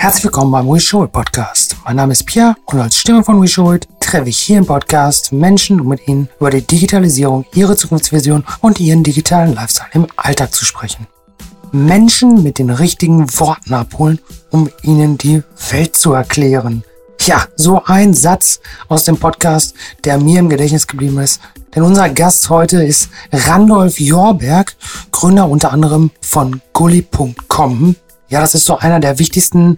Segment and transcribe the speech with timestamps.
[0.00, 1.76] Herzlich willkommen beim We Show It Podcast.
[1.84, 4.64] Mein Name ist Pierre und als Stimme von We Show It treffe ich hier im
[4.64, 10.06] Podcast Menschen, um mit ihnen über die Digitalisierung, ihre Zukunftsvision und ihren digitalen Lifestyle im
[10.14, 11.08] Alltag zu sprechen.
[11.72, 16.84] Menschen mit den richtigen Worten abholen, um ihnen die Welt zu erklären.
[17.22, 19.74] Ja, so ein Satz aus dem Podcast,
[20.04, 21.40] der mir im Gedächtnis geblieben ist.
[21.74, 24.76] Denn unser Gast heute ist Randolph Jorberg,
[25.10, 27.96] Gründer unter anderem von Gully.com.
[28.28, 29.76] Ja, das ist so einer der wichtigsten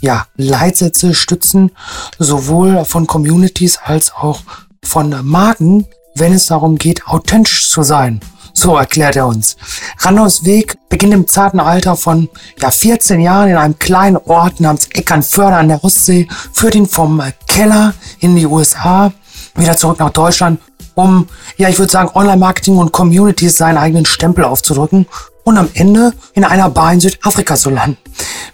[0.00, 1.72] ja, Leitsätze, Stützen,
[2.18, 4.40] sowohl von Communities als auch
[4.82, 8.20] von Marken, wenn es darum geht, authentisch zu sein.
[8.52, 9.56] So erklärt er uns.
[9.98, 12.28] Randolphs Weg beginnt im zarten Alter von
[12.60, 17.22] ja, 14 Jahren in einem kleinen Ort namens Eckernförde an der Ostsee, führt ihn vom
[17.46, 19.12] Keller in die USA,
[19.54, 20.60] wieder zurück nach Deutschland,
[20.94, 25.06] um, ja, ich würde sagen, Online-Marketing und Communities seinen eigenen Stempel aufzudrücken
[25.44, 27.98] und am Ende in einer Bar in Südafrika zu landen.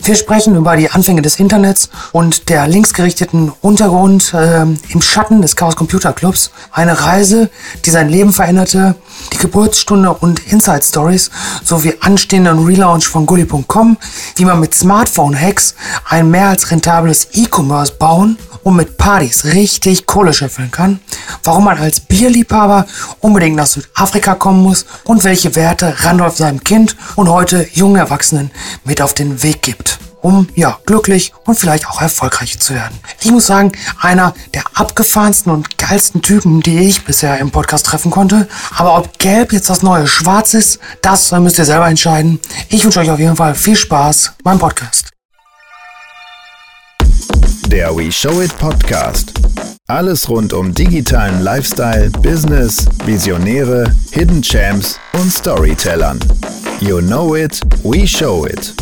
[0.02, 5.56] Wir sprechen über die Anfänge des Internets und der linksgerichteten Untergrund äh, im Schatten des
[5.56, 6.50] Chaos Computer Clubs.
[6.70, 7.50] Eine Reise,
[7.84, 8.94] die sein Leben veränderte,
[9.32, 11.30] die Geburtsstunde und Inside Stories
[11.64, 13.96] sowie anstehenden Relaunch von Gully.com,
[14.36, 15.74] wie man mit Smartphone-Hacks
[16.08, 20.98] ein mehr als rentables E-Commerce bauen und mit Partys richtig Kohle scheffeln kann,
[21.44, 22.86] warum man als Bierliebhaber
[23.20, 26.75] unbedingt nach Südafrika kommen muss und welche Werte Randolph seinem Kind
[27.16, 28.50] und heute jungen Erwachsenen
[28.84, 32.98] mit auf den Weg gibt um ja glücklich und vielleicht auch erfolgreich zu werden.
[33.20, 38.10] Ich muss sagen, einer der abgefahrensten und geilsten Typen, die ich bisher im Podcast treffen
[38.10, 38.48] konnte.
[38.76, 42.40] Aber ob Gelb jetzt das neue Schwarz ist, das müsst ihr selber entscheiden.
[42.70, 45.05] Ich wünsche euch auf jeden Fall viel Spaß beim Podcast.
[47.66, 49.32] Der We Show It Podcast.
[49.88, 56.20] Alles rund um digitalen Lifestyle, Business, Visionäre, Hidden Champs und Storytellern.
[56.80, 58.72] You know it, we show it.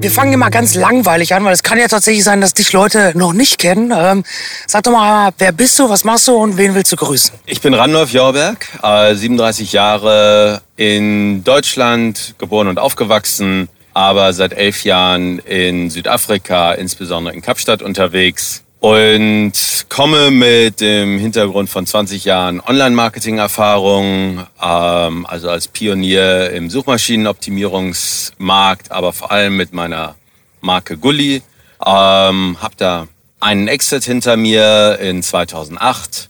[0.00, 3.12] Wir fangen immer ganz langweilig an, weil es kann ja tatsächlich sein, dass dich Leute
[3.14, 3.92] noch nicht kennen.
[3.96, 4.24] Ähm,
[4.66, 7.34] sag doch mal, wer bist du, was machst du und wen willst du grüßen?
[7.46, 13.68] Ich bin Randolph Jorberg, äh, 37 Jahre in Deutschland geboren und aufgewachsen,
[13.98, 19.52] aber seit elf Jahren in Südafrika, insbesondere in Kapstadt unterwegs und
[19.88, 29.12] komme mit dem Hintergrund von 20 Jahren Online-Marketing-Erfahrung, ähm, also als Pionier im Suchmaschinenoptimierungsmarkt, aber
[29.12, 30.14] vor allem mit meiner
[30.60, 31.42] Marke Gully.
[31.84, 33.08] Ähm, habe da
[33.40, 36.27] einen Exit hinter mir in 2008,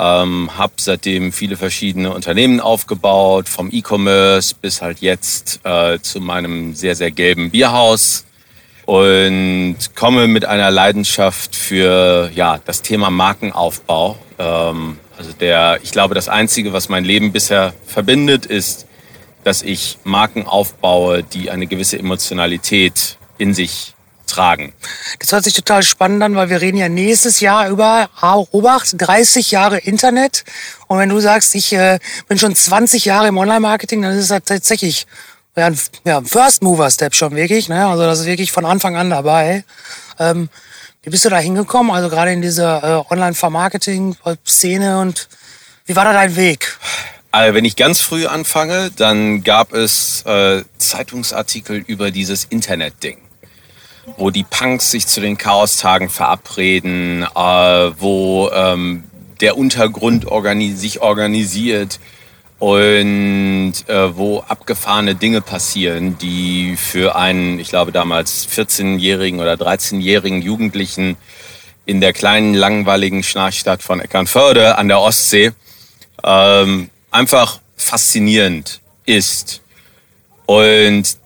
[0.00, 6.74] ähm, habe seitdem viele verschiedene Unternehmen aufgebaut, vom E-Commerce bis halt jetzt äh, zu meinem
[6.74, 8.24] sehr, sehr gelben Bierhaus
[8.86, 14.16] und komme mit einer Leidenschaft für ja, das Thema Markenaufbau.
[14.38, 18.86] Ähm, also der, ich glaube, das Einzige, was mein Leben bisher verbindet, ist,
[19.44, 23.94] dass ich Marken aufbaue, die eine gewisse Emotionalität in sich
[24.30, 24.72] tragen.
[25.18, 28.08] Das hört sich total spannend an, weil wir reden ja nächstes Jahr über
[28.50, 30.44] Obacht, 30 Jahre Internet.
[30.86, 31.98] Und wenn du sagst, ich äh,
[32.28, 35.06] bin schon 20 Jahre im Online-Marketing, dann ist das tatsächlich
[35.56, 37.68] ja, ein ja, First Mover Step schon wirklich.
[37.68, 37.86] Ne?
[37.86, 39.64] Also das ist wirklich von Anfang an dabei.
[40.18, 40.48] Ähm,
[41.02, 41.92] wie bist du da hingekommen?
[41.92, 45.28] Also gerade in dieser äh, Online-Vermarketing-Szene und
[45.86, 46.78] wie war da dein Weg?
[47.32, 53.18] Also wenn ich ganz früh anfange, dann gab es äh, Zeitungsartikel über dieses Internet-Ding,
[54.16, 57.38] wo die Punks sich zu den Chaostagen verabreden, äh,
[57.98, 59.04] wo ähm,
[59.40, 61.98] der Untergrund organi sich organisiert,
[62.60, 70.42] und äh, wo abgefahrene Dinge passieren, die für einen, ich glaube damals 14-jährigen oder 13-jährigen
[70.42, 71.16] Jugendlichen
[71.86, 75.52] in der kleinen langweiligen Schnarchstadt von Eckernförde an der Ostsee
[76.22, 79.62] ähm, einfach faszinierend ist.
[80.44, 81.16] Und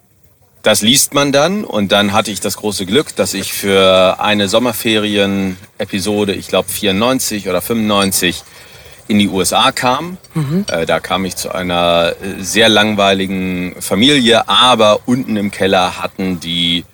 [0.65, 4.49] das liest man dann und dann hatte ich das große Glück, dass ich für eine
[4.49, 8.43] Sommerferien-Episode, ich glaube 94 oder 95,
[9.07, 10.17] in die USA kam.
[10.33, 10.65] Mhm.
[10.71, 16.41] Äh, da kam ich zu einer äh, sehr langweiligen Familie, aber unten im Keller hatten
[16.41, 16.87] die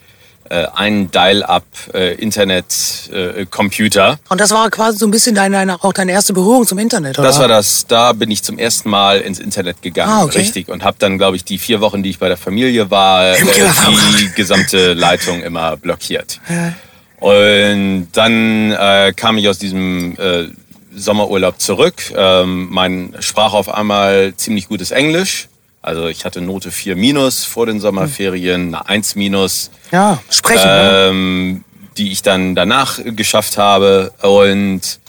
[0.50, 1.64] äh, einen Dial-up
[1.94, 2.14] äh.
[2.14, 3.46] Äh,
[4.28, 7.18] Und das war quasi so ein bisschen deine, deine, auch deine erste Berührung zum Internet,
[7.18, 7.28] oder?
[7.28, 7.86] Das war das.
[7.86, 10.38] Da bin ich zum ersten Mal ins Internet gegangen, ah, okay.
[10.38, 10.68] richtig.
[10.68, 13.36] Und habe dann, glaube ich, die vier Wochen, die ich bei der Familie war, äh,
[14.18, 16.40] die gesamte Leitung immer blockiert.
[16.48, 16.74] Ja.
[17.20, 20.46] Und dann äh, kam ich aus diesem äh,
[20.94, 22.02] Sommerurlaub zurück.
[22.16, 25.49] Ähm, mein sprach auf einmal ziemlich gutes Englisch.
[25.82, 29.70] Also ich hatte Note 4 minus vor den Sommerferien, eine 1 minus.
[29.90, 30.66] Ja, sprechen.
[30.66, 30.90] Ne?
[30.92, 31.64] Ähm, ne?
[31.96, 35.00] Die ich dann danach geschafft habe und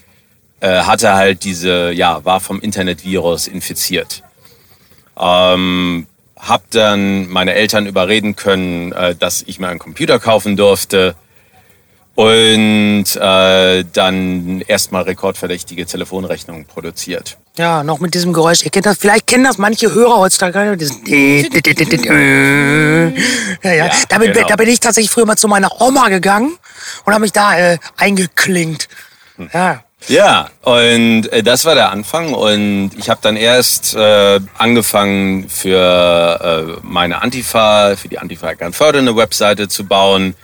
[0.61, 4.23] äh, hatte halt diese, ja, war vom Internetvirus infiziert.
[5.19, 6.07] Ähm,
[6.37, 11.15] habe dann meine Eltern überreden können, äh, dass ich mir einen Computer kaufen durfte
[12.21, 17.37] und äh, dann erstmal rekordverdächtige Telefonrechnungen produziert.
[17.57, 18.63] Ja, noch mit diesem Geräusch.
[18.63, 20.51] Ihr kennt das, vielleicht kennen das manche Hörer heutzutage.
[23.63, 23.91] Ja, ja.
[24.09, 24.47] Da, bin, genau.
[24.47, 26.57] da bin ich tatsächlich früher mal zu meiner Oma gegangen
[27.05, 28.87] und habe mich da äh, eingeklingt.
[29.53, 29.83] Ja.
[30.07, 36.77] Ja, und äh, das war der Anfang und ich habe dann erst äh, angefangen für
[36.79, 40.35] äh, meine Antifa, für die Antifa Eckernförde eine Webseite zu bauen,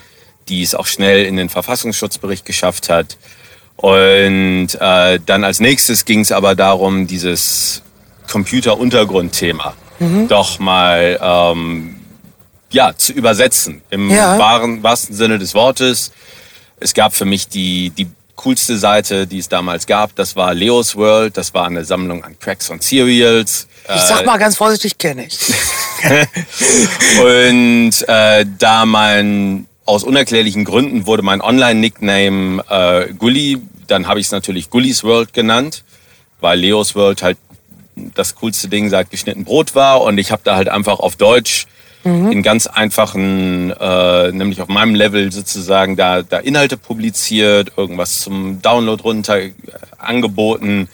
[0.49, 3.17] die es auch schnell in den Verfassungsschutzbericht geschafft hat.
[3.75, 7.81] Und äh, dann als nächstes ging es aber darum, dieses
[8.31, 9.73] Computeruntergrundthema
[10.27, 11.95] doch mal ähm,
[12.69, 14.37] ja, zu übersetzen im Ja.
[14.37, 16.11] wahren, wahrsten Sinne des Wortes.
[16.79, 20.13] Es gab für mich die, die coolste Seite, die es damals gab.
[20.15, 21.35] Das war Leo's World.
[21.37, 23.67] Das war eine Sammlung an Cracks und Cereals.
[23.95, 25.39] Ich sag mal ganz vorsichtig, kenne ich.
[27.19, 34.27] Und äh, da mein, aus unerklärlichen Gründen wurde mein Online-Nickname äh, Gully, dann habe ich
[34.27, 35.83] es natürlich Gully's World genannt,
[36.41, 37.37] weil Leo's World halt
[38.13, 40.01] das coolste Ding seit geschnitten Brot war.
[40.01, 41.67] Und ich habe da halt einfach auf Deutsch
[42.31, 48.61] in ganz einfachen, äh, nämlich auf meinem Level sozusagen, da, da Inhalte publiziert, irgendwas zum
[48.61, 49.51] Download runter äh,
[49.97, 50.87] angeboten,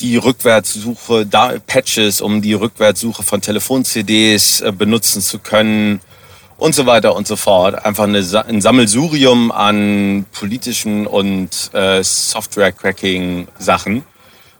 [0.00, 6.00] die Rückwärtssuche, da, Patches, um die Rückwärtssuche von Telefon-CDs äh, benutzen zu können
[6.62, 7.84] und so weiter und so fort.
[7.84, 14.04] Einfach eine, ein Sammelsurium an politischen und äh, Software-Cracking-Sachen.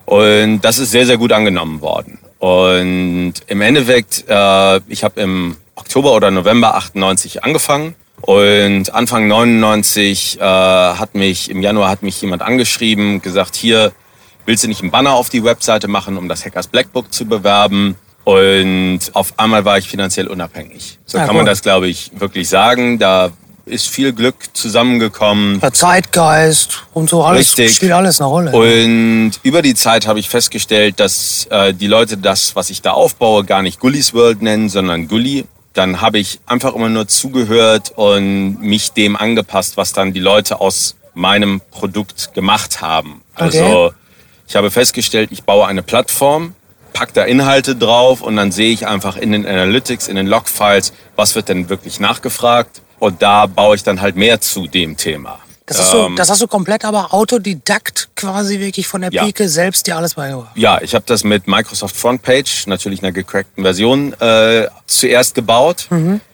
[0.05, 2.19] Und das ist sehr, sehr gut angenommen worden.
[2.39, 7.95] Und im Endeffekt, äh, ich habe im Oktober oder November 98 angefangen.
[8.21, 13.93] Und Anfang 99 äh, hat mich, im Januar hat mich jemand angeschrieben, gesagt, hier,
[14.45, 17.97] willst du nicht einen Banner auf die Webseite machen, um das Hackers Blackbook zu bewerben?
[18.25, 20.99] Und auf einmal war ich finanziell unabhängig.
[21.07, 21.51] So Ja, kann man gut.
[21.51, 22.99] das, glaube ich, wirklich sagen.
[22.99, 23.31] Da
[23.65, 25.61] ist viel Glück zusammengekommen.
[25.61, 27.77] Der Zeitgeist und so alles Richtig.
[27.77, 28.53] spielt alles eine Rolle.
[28.53, 32.93] Und über die Zeit habe ich festgestellt, dass äh, die Leute das, was ich da
[32.93, 35.47] aufbaue, gar nicht Gullis World nennen, sondern Gully.
[35.75, 40.61] Dann habe ich einfach immer nur zugehört und mich dem angepasst, was dann die Leute
[40.61, 43.23] aus meinem Produkt gemacht haben.
[43.35, 43.93] Also
[44.47, 46.55] ich habe festgestellt, ich baue eine Plattform,
[46.93, 50.93] pack da Inhalte drauf und dann sehe ich einfach in den Analytics, in den Logfiles,
[51.17, 52.83] was wird denn wirklich nachgefragt.
[52.99, 55.39] Und da baue ich dann halt mehr zu dem Thema.
[55.67, 59.25] das, hast du, Ähm, das hast du komplett aber autodidakt quasi wirklich von der Ja.
[59.25, 60.51] Pike selbst dir alles beigebracht.
[60.57, 65.89] Ja, ich habe das mit Microsoft Frontpage, natürlich einer gecrackten Version, äh, zuerst gebaut.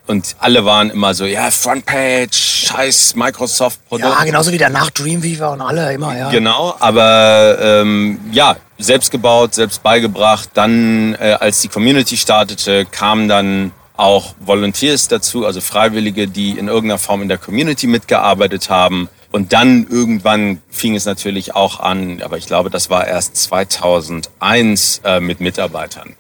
[0.08, 2.34] Und alle waren immer so, ja, Frontpage,
[2.66, 4.08] scheiß Microsoft-Produkt.
[4.08, 6.30] Ja, genauso wie danach Dreamweaver und alle immer, ja.
[6.30, 10.48] Genau, aber ähm, ja, selbst gebaut, selbst beigebracht.
[10.54, 16.68] Dann, äh, als die Community startete, kamen dann auch Volunteers dazu, also Freiwillige, die in
[16.68, 19.10] irgendeiner Form in der Community mitgearbeitet haben.
[19.30, 25.02] Und dann irgendwann fing es natürlich auch an, aber ich glaube, das war erst 2001
[25.04, 26.14] äh, mit Mitarbeitern.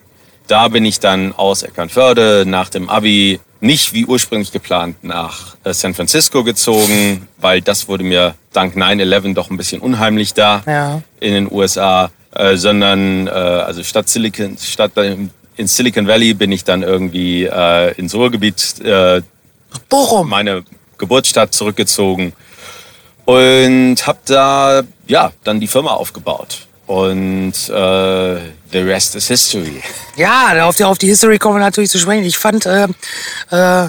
[0.46, 5.72] Da bin ich dann aus Eckernförde nach dem Abi nicht wie ursprünglich geplant nach äh,
[5.72, 11.02] San Francisco gezogen, weil das wurde mir dank 9-11 doch ein bisschen unheimlich da Ja.
[11.20, 16.62] in den USA, äh, sondern äh, also statt Silicon, statt in Silicon Valley bin ich
[16.62, 19.22] dann irgendwie äh, ins Ruhrgebiet, äh,
[19.88, 20.28] Bochum.
[20.28, 20.62] meine
[20.98, 22.32] Geburtsstadt zurückgezogen
[23.24, 28.40] und habe da ja dann die Firma aufgebaut und äh,
[28.72, 29.82] the rest is history.
[30.16, 32.24] Ja, auf die, auf die History kommen wir natürlich zu sprechen.
[32.24, 32.88] Ich fand äh,
[33.50, 33.88] äh,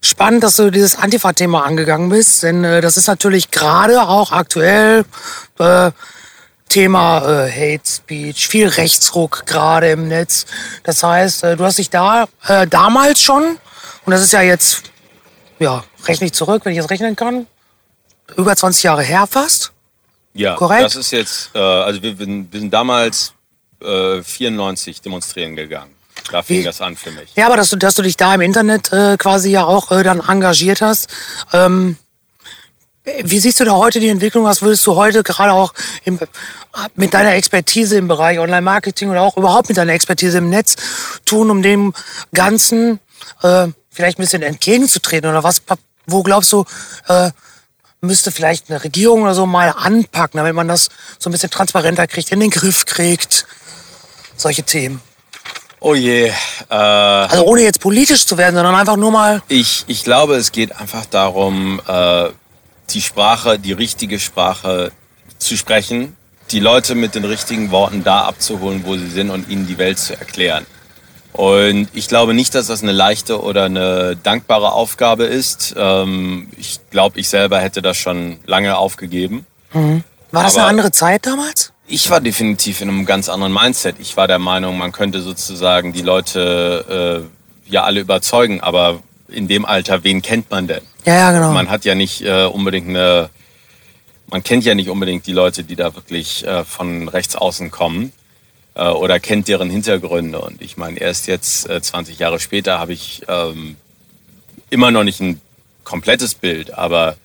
[0.00, 5.04] spannend, dass du dieses Antifa-Thema angegangen bist, denn äh, das ist natürlich gerade auch aktuell
[5.58, 5.90] äh,
[6.70, 10.46] Thema äh, Hate Speech, viel Rechtsruck gerade im Netz.
[10.82, 13.42] Das heißt, äh, du hast dich da äh, damals schon,
[14.06, 14.84] und das ist ja jetzt,
[15.58, 17.46] ja, rechne ich zurück, wenn ich das rechnen kann,
[18.36, 19.72] über 20 Jahre her fast.
[20.36, 20.84] Ja, Korrekt?
[20.84, 23.32] das ist jetzt, äh, also wir, wir sind damals
[23.82, 25.90] äh, 94 demonstrieren gegangen.
[26.32, 27.34] Da fing Wie- das an für mich.
[27.36, 30.02] Ja, aber dass du, dass du dich da im Internet äh, quasi ja auch äh,
[30.02, 31.08] dann engagiert hast.
[31.52, 31.96] Ähm,
[33.22, 34.44] wie siehst du da heute die Entwicklung?
[34.44, 35.72] Was würdest du heute gerade auch
[36.04, 36.18] im,
[36.96, 40.74] mit deiner Expertise im Bereich Online-Marketing oder auch überhaupt mit deiner Expertise im Netz
[41.24, 41.94] tun, um dem
[42.34, 42.98] Ganzen
[43.42, 45.30] äh, vielleicht ein bisschen entgegenzutreten?
[45.30, 45.62] Oder was,
[46.06, 46.64] wo glaubst du,
[47.06, 47.30] äh,
[48.06, 52.06] müsste vielleicht eine Regierung oder so mal anpacken, damit man das so ein bisschen transparenter
[52.06, 53.46] kriegt, in den Griff kriegt?
[54.36, 55.00] Solche Themen.
[55.80, 56.32] Oh je, äh,
[56.74, 60.74] Also ohne jetzt politisch zu werden, sondern einfach nur mal ich, ich glaube, es geht
[60.80, 62.30] einfach darum, äh,
[62.90, 64.90] die Sprache, die richtige Sprache
[65.38, 66.16] zu sprechen,
[66.50, 69.98] die Leute mit den richtigen Worten da abzuholen, wo sie sind und ihnen die Welt
[69.98, 70.66] zu erklären.
[71.36, 75.74] Und ich glaube nicht, dass das eine leichte oder eine dankbare Aufgabe ist.
[75.76, 79.44] Ähm, ich glaube, ich selber hätte das schon lange aufgegeben.
[79.74, 80.02] Mhm.
[80.30, 81.72] War das Aber- eine andere Zeit damals?
[81.88, 83.96] Ich war definitiv in einem ganz anderen Mindset.
[84.00, 87.28] Ich war der Meinung, man könnte sozusagen die Leute
[87.68, 90.80] äh, ja alle überzeugen, aber in dem Alter, wen kennt man denn?
[91.04, 91.52] Ja, ja, genau.
[91.52, 93.30] Man hat ja nicht äh, unbedingt eine,
[94.28, 98.12] man kennt ja nicht unbedingt die Leute, die da wirklich äh, von rechts außen kommen
[98.76, 100.40] äh, oder kennt deren Hintergründe.
[100.40, 103.76] Und ich meine, erst jetzt, äh, 20 Jahre später, habe ich ähm,
[104.70, 105.40] immer noch nicht ein
[105.84, 107.16] komplettes Bild, aber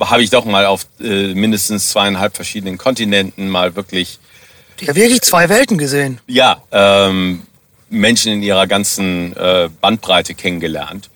[0.00, 4.18] habe ich doch mal auf äh, mindestens zweieinhalb verschiedenen Kontinenten mal wirklich
[4.80, 6.20] Ja, wirklich zwei Welten gesehen.
[6.26, 7.42] ja, ähm,
[7.90, 11.10] Menschen in ihrer ganzen äh, Bandbreite kennengelernt.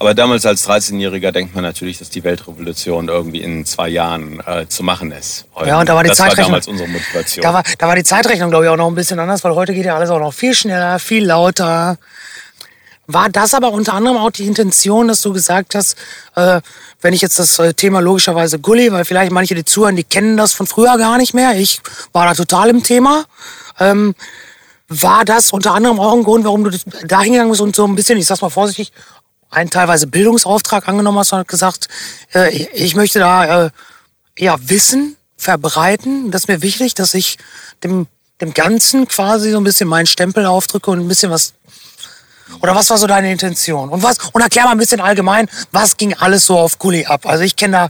[0.00, 4.68] Aber damals als 13-Jähriger denkt man natürlich, dass die Weltrevolution irgendwie in zwei Jahren äh,
[4.68, 5.46] zu machen ist.
[5.66, 7.42] Ja, und da war die das war Zeitrechnung- damals unsere Motivation.
[7.42, 9.74] Da war, da war die Zeitrechnung, glaube ich, auch noch ein bisschen anders, weil heute
[9.74, 11.98] geht ja alles auch noch viel schneller, viel lauter.
[13.08, 15.96] War das aber unter anderem auch die Intention, dass du gesagt hast,
[16.36, 16.60] äh,
[17.00, 20.36] wenn ich jetzt das äh, Thema logischerweise Gully, weil vielleicht manche, die zuhören, die kennen
[20.36, 21.56] das von früher gar nicht mehr.
[21.56, 21.80] Ich
[22.12, 23.24] war da total im Thema.
[23.80, 24.14] Ähm,
[24.88, 26.70] war das unter anderem auch ein Grund, warum du
[27.04, 28.92] da hingegangen bist und so ein bisschen, ich sag's mal vorsichtig,
[29.50, 31.88] einen teilweise Bildungsauftrag angenommen hast und gesagt,
[32.34, 33.70] äh, ich- ich möchte da äh,
[34.38, 36.30] ja, Wissen verbreiten.
[36.30, 37.38] Das ist mir wichtig, dass ich
[37.82, 38.06] dem,
[38.40, 41.54] dem Ganzen quasi so ein bisschen meinen Stempel aufdrücke und ein bisschen was.
[42.60, 43.88] Oder was war so deine Intention?
[43.90, 47.26] Und was, und erklär mal ein bisschen allgemein, was ging alles so auf Gully ab?
[47.26, 47.88] Also ich kenne da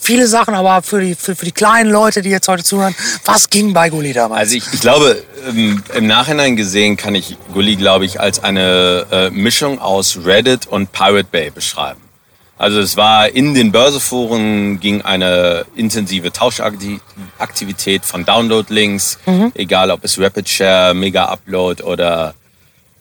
[0.00, 3.50] viele Sachen, aber für die, für, für die kleinen Leute, die jetzt heute zuhören, was
[3.50, 4.40] ging bei Gully damals?
[4.40, 9.06] Also ich, ich glaube, ähm, im Nachhinein gesehen kann ich Gully, glaube ich, als eine
[9.10, 12.00] äh, Mischung aus Reddit und Pirate Bay beschreiben.
[12.58, 19.18] Also es war in den Börseforen ging eine intensive Tauschaktivität von Download-Links,
[19.54, 22.34] egal ob es Rapid Share, Mega Upload oder,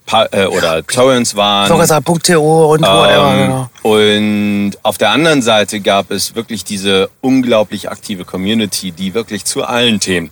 [0.09, 1.67] Pa- äh, oder Torrents waren.
[1.67, 3.69] Florisan.to und whatever, Ähm, genau.
[3.83, 9.63] Und auf der anderen Seite gab es wirklich diese unglaublich aktive Community, die wirklich zu
[9.63, 10.31] allen Themen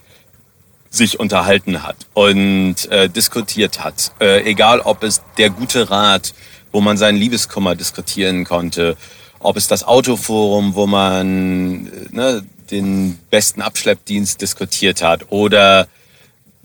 [0.90, 4.14] sich unterhalten hat und äh, diskutiert hat.
[4.20, 6.34] Äh, egal, ob es der gute Rat,
[6.72, 8.98] wo man seinen Liebeskummer diskutieren konnte,
[9.40, 15.88] ob es das Autoforum, wo man äh, ne, den besten Abschleppdienst diskutiert hat oder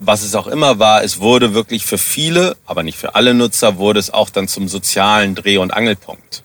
[0.04, 3.78] was es auch immer war, es wurde wirklich für viele, aber nicht für alle Nutzer,
[3.78, 6.42] wurde es auch dann zum sozialen Dreh- und Angelpunkt.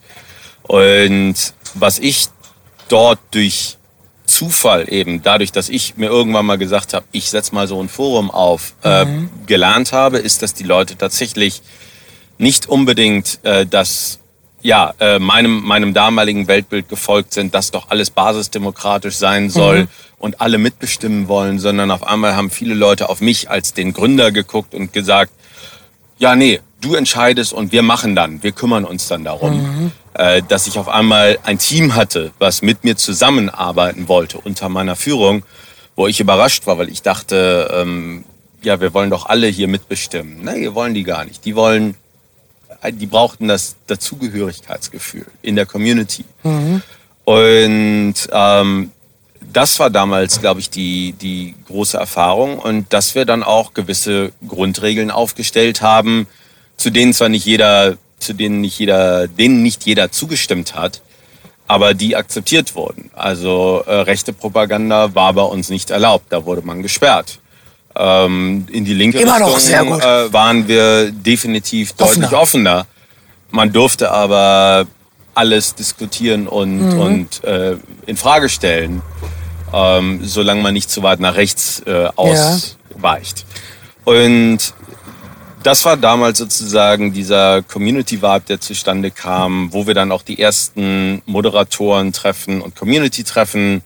[0.62, 1.34] Und
[1.74, 2.26] was ich
[2.88, 3.76] dort durch
[4.26, 7.88] Zufall eben, dadurch, dass ich mir irgendwann mal gesagt habe, ich setze mal so ein
[7.88, 9.06] Forum auf, äh,
[9.46, 11.62] gelernt habe, ist, dass die Leute tatsächlich
[12.36, 14.20] nicht unbedingt äh, das
[14.62, 19.88] ja, äh, meinem, meinem damaligen Weltbild gefolgt sind, dass doch alles basisdemokratisch sein soll
[20.18, 24.32] und alle mitbestimmen wollen, sondern auf einmal haben viele Leute auf mich als den Gründer
[24.32, 25.32] geguckt und gesagt,
[26.18, 29.92] ja, nee, du entscheidest und wir machen dann, wir kümmern uns dann darum.
[30.14, 34.96] Äh, dass ich auf einmal ein Team hatte, was mit mir zusammenarbeiten wollte unter meiner
[34.96, 35.44] Führung,
[35.94, 38.24] wo ich überrascht war, weil ich dachte, ähm,
[38.60, 40.40] ja, wir wollen doch alle hier mitbestimmen.
[40.42, 41.44] Nee, wollen die gar nicht.
[41.44, 41.94] Die wollen,
[42.84, 46.24] die brauchten das Dazugehörigkeitsgefühl in der Community.
[47.24, 48.92] Und ähm,
[49.52, 54.32] das war damals, glaube ich, die, die große Erfahrung und dass wir dann auch gewisse
[54.46, 56.26] Grundregeln aufgestellt haben,
[56.76, 61.02] zu denen zwar nicht jeder, zu denen nicht jeder, denen nicht jeder zugestimmt hat,
[61.66, 63.10] aber die akzeptiert wurden.
[63.14, 67.38] Also äh, rechte Propaganda war bei uns nicht erlaubt, da wurde man gesperrt.
[68.00, 70.00] Ähm, in die linke Immer Richtung.
[70.00, 72.40] Äh, waren wir definitiv deutlich Offener.
[72.40, 72.86] offener.
[73.50, 74.86] Man durfte aber
[75.34, 76.98] alles diskutieren und, Mhm.
[77.00, 77.76] und äh,
[78.06, 79.02] in Frage stellen,
[79.72, 83.46] ähm, solange man nicht zu weit nach rechts äh, ausweicht.
[84.04, 84.58] Und
[85.62, 91.20] das war damals sozusagen dieser Community-Vibe, der zustande kam, wo wir dann auch die ersten
[91.26, 93.82] Moderatoren-Treffen und Community-Treffen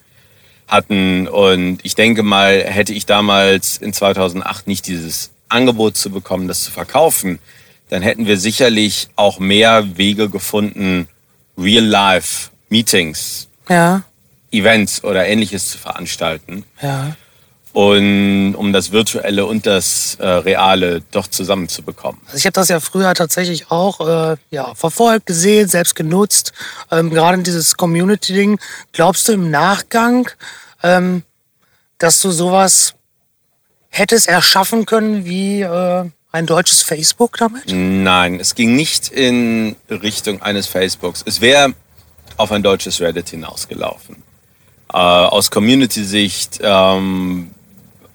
[0.68, 1.28] hatten.
[1.28, 6.62] Und ich denke mal, hätte ich damals in 2008 nicht dieses Angebot zu bekommen, das
[6.64, 7.38] zu verkaufen,
[7.90, 11.08] dann hätten wir sicherlich auch mehr Wege gefunden,
[11.58, 14.02] Real-Life-Meetings, Ja,
[14.50, 16.64] Events oder ähnliches zu veranstalten.
[16.82, 17.16] ja.
[17.72, 22.20] Und um das Virtuelle und das äh, Reale doch zusammenzubekommen.
[22.26, 26.52] Also ich habe das ja früher tatsächlich auch äh, ja, verfolgt, gesehen, selbst genutzt.
[26.90, 28.60] Ähm, Gerade dieses Community-Ding.
[28.92, 30.28] Glaubst du im Nachgang,
[30.82, 31.22] ähm,
[31.96, 32.94] dass du sowas
[33.88, 37.64] hättest erschaffen können wie äh, ein deutsches Facebook damit?
[37.68, 41.22] Nein, es ging nicht in Richtung eines Facebooks.
[41.24, 41.74] Es wäre
[42.36, 44.16] auf ein deutsches Reddit hinausgelaufen.
[44.92, 47.50] Äh, aus Community-Sicht, ähm,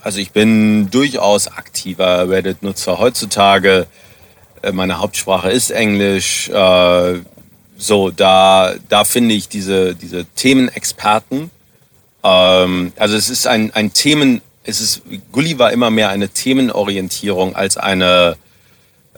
[0.08, 3.88] also ich bin durchaus aktiver Reddit-Nutzer heutzutage.
[4.62, 6.48] Äh, meine Hauptsprache ist Englisch.
[6.48, 7.16] Äh,
[7.78, 11.52] so, da, da finde ich diese, diese Themenexperten.
[12.24, 15.02] Ähm, also es ist ein, ein Themen, es ist,
[15.34, 18.38] Gulli war immer mehr eine Themenorientierung als eine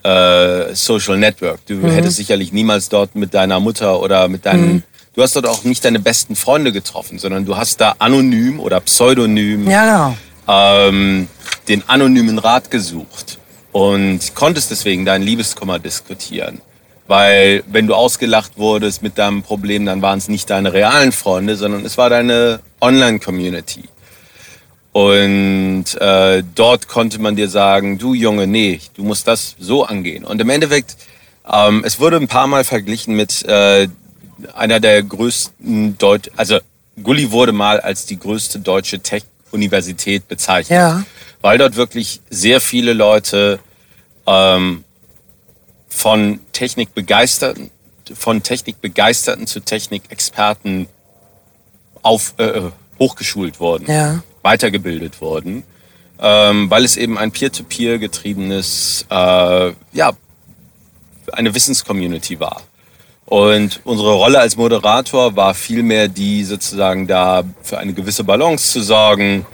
[0.02, 1.64] äh, Social Network.
[1.68, 1.92] Du mhm.
[1.92, 4.84] hättest sicherlich niemals dort mit deiner Mutter oder mit deinen, mhm.
[5.14, 8.80] du hast dort auch nicht deine besten Freunde getroffen, sondern du hast da anonym oder
[8.80, 10.18] pseudonym ja, genau.
[10.50, 11.28] Ähm,
[11.68, 13.38] den anonymen Rat gesucht
[13.72, 16.62] und konntest deswegen deinen Liebeskummer diskutieren.
[17.08, 21.56] Weil wenn du ausgelacht wurdest mit deinem Problem, dann waren es nicht deine realen Freunde,
[21.56, 23.84] sondern es war deine Online-Community.
[24.92, 30.26] Und äh, dort konnte man dir sagen, du Junge, nee, du musst das so angehen.
[30.26, 30.98] Und im Endeffekt,
[31.52, 33.88] ähm, es wurde ein paar Mal verglichen mit äh,
[34.56, 36.60] einer der größten Deut also
[37.02, 39.02] Gulli wurde mal als die größte deutsche
[39.50, 40.78] Tech-Universität bezeichnet.
[40.78, 41.04] Ja.
[41.42, 43.60] Weil dort wirklich sehr viele Leute
[44.26, 44.84] ähm,
[45.88, 47.72] von Technik begeisterten,
[48.14, 50.88] von Technik begeisterten zu Technikexperten
[52.02, 52.62] auf, äh,
[53.00, 54.24] hochgeschult wurden, ja.
[54.42, 55.64] weitergebildet wurden,
[56.20, 60.12] ähm, weil es eben ein Peer-to-Peer getriebenes, äh, ja,
[61.32, 62.62] eine Wissenscommunity war.
[63.30, 68.82] Und unsere Rolle als Moderator war vielmehr die, sozusagen da für eine gewisse Balance zu
[68.82, 69.46] sorgen.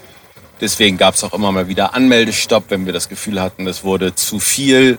[0.61, 4.15] Deswegen gab es auch immer mal wieder Anmeldestopp, wenn wir das Gefühl hatten, es wurde
[4.15, 4.97] zu viel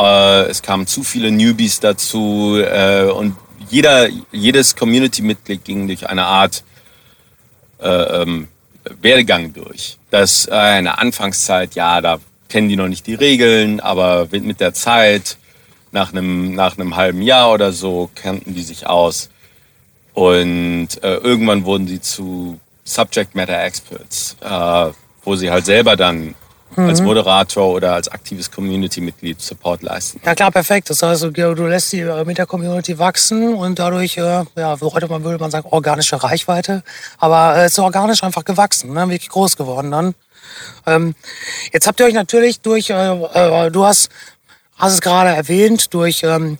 [0.00, 3.36] äh, es kamen zu viele Newbies dazu äh, und
[3.68, 6.64] jeder, jedes Community-Mitglied ging durch eine Art
[7.80, 8.48] äh, ähm,
[9.02, 9.98] Werdegang durch.
[10.10, 14.60] Das äh, in der Anfangszeit, ja, da kennen die noch nicht die Regeln, aber mit
[14.60, 15.36] der Zeit,
[15.92, 19.30] nach einem, nach einem halben Jahr oder so, kannten die sich aus.
[20.14, 24.92] Und äh, irgendwann wurden sie zu Subject Matter Experts, äh,
[25.22, 26.34] wo sie halt selber dann
[26.76, 26.88] mhm.
[26.88, 30.20] als Moderator oder als aktives Community-Mitglied Support leisten.
[30.24, 30.90] Ja klar, perfekt.
[30.90, 35.08] Das heißt, du lässt die äh, mit der Community wachsen und dadurch, äh, ja, heute
[35.08, 36.82] man würde man sagen, organische Reichweite.
[37.18, 39.08] Aber es ist organisch einfach gewachsen, ne?
[39.08, 40.14] wirklich groß geworden dann.
[40.86, 41.14] Ähm,
[41.72, 44.10] jetzt habt ihr euch natürlich durch, äh, äh, du hast,
[44.80, 46.58] hast es gerade erwähnt, durch ähm,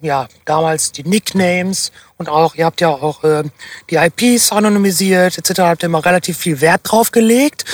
[0.00, 3.44] ja, damals die Nicknames und auch, ihr habt ja auch äh,
[3.90, 7.64] die IPs anonymisiert etc., habt ihr immer relativ viel Wert drauf gelegt.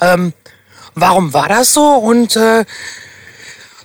[0.00, 0.32] Ähm,
[0.94, 1.94] Warum war das so?
[1.94, 2.64] Und äh,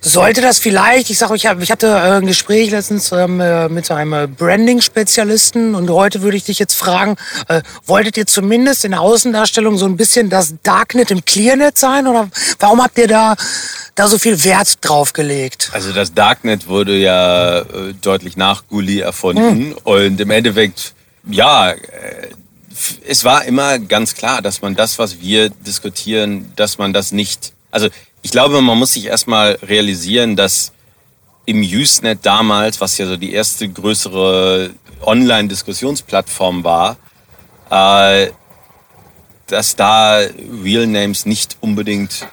[0.01, 3.69] sollte das vielleicht, ich sage, ich, hab, ich hatte äh, ein Gespräch letztens ähm, äh,
[3.69, 7.15] mit einem äh, Branding-Spezialisten und heute würde ich dich jetzt fragen,
[7.85, 12.29] wolltet ihr zumindest in der Außendarstellung so ein bisschen das Darknet im Clearnet sein oder
[12.59, 13.35] warum habt ihr da,
[13.95, 15.69] da so viel Wert drauf gelegt?
[15.73, 17.63] Also das Darknet wurde ja
[18.01, 19.77] deutlich nach Gully erfunden hm.
[19.83, 20.93] und im Endeffekt,
[21.29, 21.73] ja,
[23.07, 27.53] es war immer ganz klar, dass man das, was wir diskutieren, dass man das nicht,
[27.71, 27.89] also
[28.21, 30.71] ich glaube, man muss sich erstmal realisieren, dass
[31.45, 36.97] im Usenet damals, was ja so die erste größere Online-Diskussionsplattform war,
[37.69, 38.31] äh,
[39.47, 40.19] dass da
[40.63, 42.27] Real Names nicht unbedingt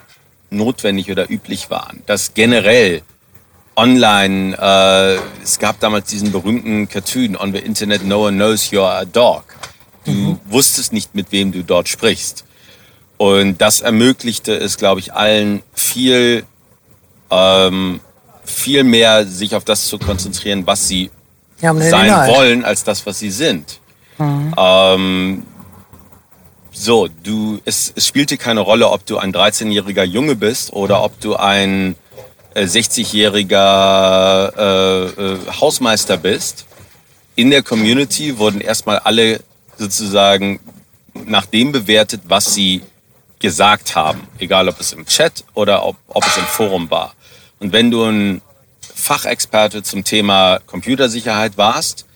[0.51, 2.03] notwendig oder üblich waren.
[2.07, 3.03] Dass generell
[3.77, 8.91] online, äh, es gab damals diesen berühmten Cartoon, on the Internet no one knows you're
[8.91, 9.45] a dog.
[10.05, 10.41] Du mhm.
[10.47, 12.46] wusstest nicht, mit wem du dort sprichst.
[13.19, 16.45] Und das ermöglichte es, glaube ich, allen viel,
[17.31, 18.01] ähm,
[18.45, 21.11] viel mehr sich auf das zu konzentrieren, was sie
[21.61, 23.81] ja, sein wollen, als das, was sie sind.
[24.19, 24.55] Mhm.
[24.57, 25.43] Ähm,
[26.73, 31.19] so, du, es, es spielte keine Rolle, ob du ein 13-jähriger Junge bist oder ob
[31.21, 31.97] du ein
[32.55, 36.67] äh, 60-jähriger äh, äh, Hausmeister bist.
[37.35, 39.41] In der Community wurden erstmal alle
[39.79, 40.61] sozusagen
[41.25, 42.83] nach dem bewertet, was sie
[43.47, 44.27] gesagt haben.
[44.39, 47.15] Egal, ob es im Chat oder ob, ob es im Forum war.
[47.61, 48.43] Und wenn du ein
[48.81, 52.07] Fachexperte zum Thema Computersicherheit warst,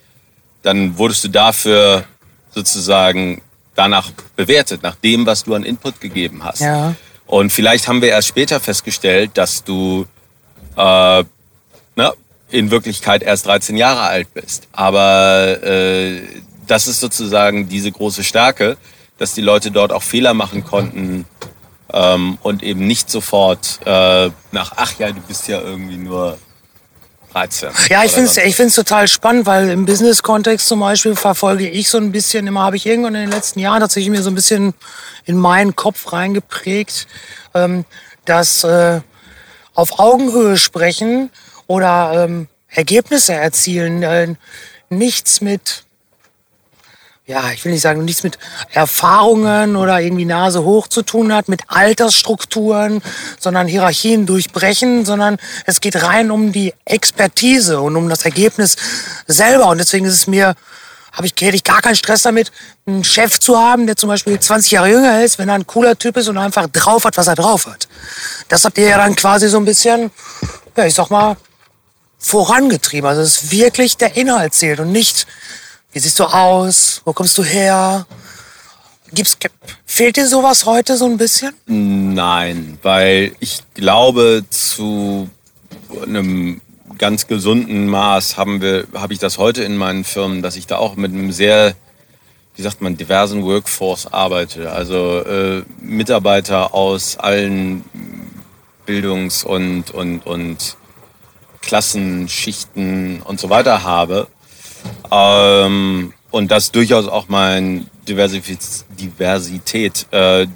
[0.61, 2.03] dann wurdest du dafür
[2.53, 3.41] sozusagen
[3.75, 6.59] danach bewertet, nach dem, was du an Input gegeben hast.
[6.59, 6.95] Ja.
[7.27, 10.05] Und vielleicht haben wir erst später festgestellt, dass du
[10.75, 11.23] äh,
[11.95, 12.13] na,
[12.49, 14.67] in Wirklichkeit erst 13 Jahre alt bist.
[14.73, 16.19] Aber äh,
[16.67, 18.75] das ist sozusagen diese große Stärke,
[19.21, 21.25] dass die Leute dort auch Fehler machen konnten
[21.93, 26.39] ähm, und eben nicht sofort äh, nach, ach ja, du bist ja irgendwie nur
[27.31, 27.69] 13.
[27.91, 31.87] Ja, ich finde es ich find's total spannend, weil im Business-Kontext zum Beispiel verfolge ich
[31.87, 34.35] so ein bisschen, immer habe ich irgendwann in den letzten Jahren tatsächlich mir so ein
[34.35, 34.73] bisschen
[35.25, 37.07] in meinen Kopf reingeprägt,
[37.53, 37.85] ähm,
[38.25, 39.01] dass äh,
[39.75, 41.29] auf Augenhöhe sprechen
[41.67, 44.33] oder ähm, Ergebnisse erzielen äh,
[44.89, 45.83] nichts mit
[47.31, 48.37] ja, ich will nicht sagen, nichts mit
[48.71, 53.01] Erfahrungen oder irgendwie Nase hoch zu tun hat, mit Altersstrukturen,
[53.39, 58.75] sondern Hierarchien durchbrechen, sondern es geht rein um die Expertise und um das Ergebnis
[59.27, 59.67] selber.
[59.67, 60.55] Und deswegen ist es mir,
[61.13, 62.51] habe ich, hätte ich gar keinen Stress damit,
[62.85, 65.97] einen Chef zu haben, der zum Beispiel 20 Jahre jünger ist, wenn er ein cooler
[65.97, 67.87] Typ ist und einfach drauf hat, was er drauf hat.
[68.49, 70.11] Das habt ihr ja dann quasi so ein bisschen,
[70.75, 71.37] ja, ich sag mal,
[72.19, 73.09] vorangetrieben.
[73.09, 75.27] Also es ist wirklich der Inhalt zählt und nicht
[75.91, 77.01] wie siehst du aus?
[77.05, 78.05] Wo kommst du her?
[79.13, 79.37] Gibt's,
[79.85, 81.53] fehlt dir sowas heute so ein bisschen?
[81.65, 85.29] Nein, weil ich glaube, zu
[86.03, 86.61] einem
[86.97, 90.77] ganz gesunden Maß haben wir, habe ich das heute in meinen Firmen, dass ich da
[90.77, 91.75] auch mit einem sehr,
[92.55, 94.71] wie sagt man, diversen Workforce arbeite.
[94.71, 97.83] Also äh, Mitarbeiter aus allen
[98.85, 100.77] Bildungs- und, und, und
[101.61, 104.27] Klassenschichten und so weiter habe
[105.11, 110.47] ähm, und dass durchaus auch mein Diversität äh,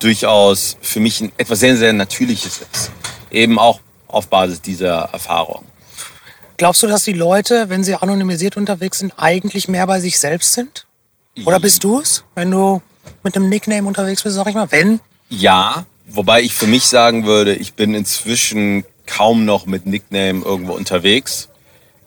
[0.00, 2.90] durchaus für mich ein, etwas sehr, sehr Natürliches ist.
[3.30, 5.64] Eben auch auf Basis dieser Erfahrung.
[6.56, 10.52] Glaubst du, dass die Leute, wenn sie anonymisiert unterwegs sind, eigentlich mehr bei sich selbst
[10.52, 10.86] sind?
[11.44, 12.82] Oder bist du es, wenn du
[13.22, 14.70] mit einem Nickname unterwegs bist, sag ich mal?
[14.70, 15.00] Wenn?
[15.28, 20.74] Ja, wobei ich für mich sagen würde, ich bin inzwischen kaum noch mit Nickname irgendwo
[20.74, 21.48] unterwegs.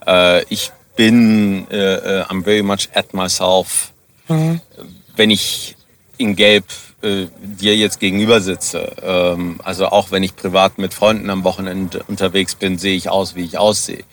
[0.06, 3.91] Äh, ich bin, äh, äh, I'm very much at myself.
[4.27, 4.62] Mhm.
[5.15, 5.75] Wenn ich
[6.17, 6.65] in Gelb
[7.01, 12.03] äh, dir jetzt gegenüber sitze, ähm, also auch wenn ich privat mit Freunden am Wochenende
[12.08, 14.03] unterwegs bin, sehe ich aus, wie ich aussehe.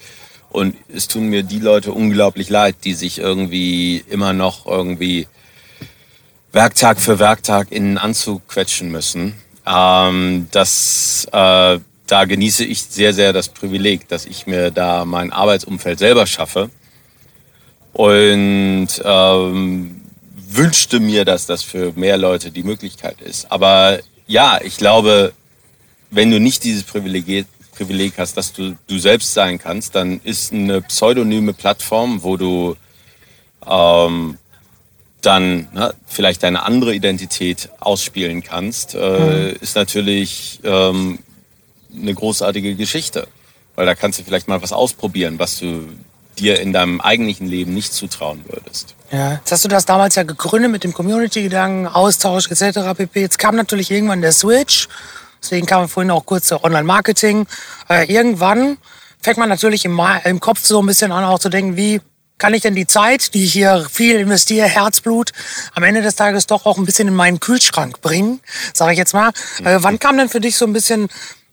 [0.50, 5.26] Und es tun mir die Leute unglaublich leid, die sich irgendwie immer noch irgendwie
[6.52, 9.34] Werktag für Werktag in einen Anzug quetschen müssen.
[9.66, 15.32] Ähm, das äh, da genieße ich sehr, sehr das Privileg, dass ich mir da mein
[15.32, 16.70] Arbeitsumfeld selber schaffe.
[17.92, 20.00] Und ähm,
[20.54, 23.50] wünschte mir, dass das für mehr Leute die Möglichkeit ist.
[23.50, 25.32] Aber ja, ich glaube,
[26.10, 30.52] wenn du nicht dieses Privileg, Privileg hast, dass du du selbst sein kannst, dann ist
[30.52, 32.76] eine pseudonyme Plattform, wo du
[33.66, 34.38] ähm,
[35.22, 39.56] dann ne, vielleicht deine andere Identität ausspielen kannst, äh, mhm.
[39.60, 41.20] ist natürlich ähm,
[41.94, 43.28] eine großartige Geschichte.
[43.74, 45.88] Weil da kannst du vielleicht mal was ausprobieren, was du
[46.38, 48.94] dir in deinem eigentlichen Leben nicht zutrauen würdest.
[49.11, 52.81] Ja, jetzt hast du das damals ja gegründet mit dem Community-Gedanken, Austausch etc.
[52.96, 53.20] pp.
[53.20, 54.88] Jetzt kam natürlich irgendwann der Switch.
[55.42, 57.46] Deswegen kam vorhin auch kurz der Online-Marketing.
[57.88, 58.78] Äh, irgendwann
[59.20, 62.00] fängt man natürlich im, im Kopf so ein bisschen an, auch zu denken, wie
[62.38, 65.31] kann ich denn die Zeit, die ich hier viel investiere, Herzblut,
[65.74, 68.40] am Ende des Tages doch auch ein bisschen in meinen Kühlschrank bringen,
[68.72, 69.31] sage ich jetzt mal.
[69.62, 71.09] Äh, wann kam denn für dich so ein bisschen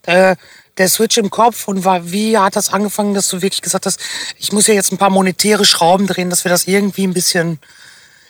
[0.10, 0.36] äh,
[0.78, 4.00] der Switch im Kopf und war, wie hat das angefangen, dass du wirklich gesagt hast,
[4.38, 7.60] ich muss ja jetzt ein paar monetäre Schrauben drehen, dass wir das irgendwie ein bisschen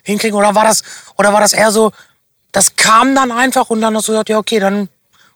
[0.04, 0.38] hinkriegen?
[0.38, 0.84] Oder war das,
[1.18, 1.92] oder war das eher so,
[2.52, 4.90] das kam dann einfach und dann hast du gesagt, ja, okay, dann,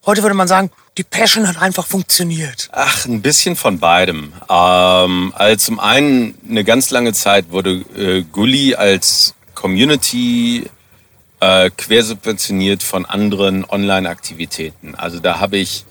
[0.06, 2.70] heute würde man sagen, die Passion hat einfach funktioniert.
[2.72, 4.34] Ach, ein bisschen von beidem.
[4.50, 10.70] Ähm, also zum einen, eine ganz lange Zeit wurde äh, Gully als Community
[11.40, 14.96] äh, quersubventioniert von anderen Online-Aktivitäten.
[14.96, 15.86] Also da habe ich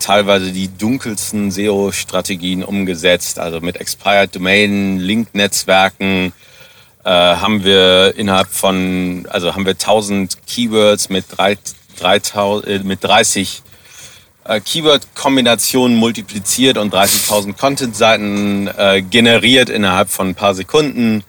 [0.00, 3.38] teilweise die dunkelsten SEO-Strategien umgesetzt.
[3.38, 6.32] Also mit Expired Domain, Link-Netzwerken
[7.04, 11.56] äh, haben wir innerhalb von, also haben wir 1000 Keywords mit, 3,
[11.98, 13.62] 3000, äh, mit 30
[14.44, 21.22] äh, Keyword-Kombinationen multipliziert und 30.000 Content-Seiten äh, generiert innerhalb von ein paar Sekunden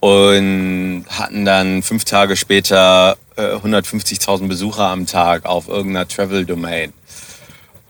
[0.00, 6.92] und hatten dann fünf Tage später 150.000 äh, Besucher am Tag auf irgendeiner Travel-Domain.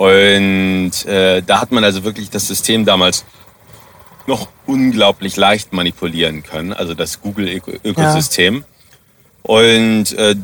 [0.00, 3.26] Und äh, da hat man also wirklich das System damals
[4.26, 8.54] noch unglaublich leicht manipulieren können, also das Google-Ökosystem.
[8.54, 8.62] Ja.
[9.42, 10.36] Und äh,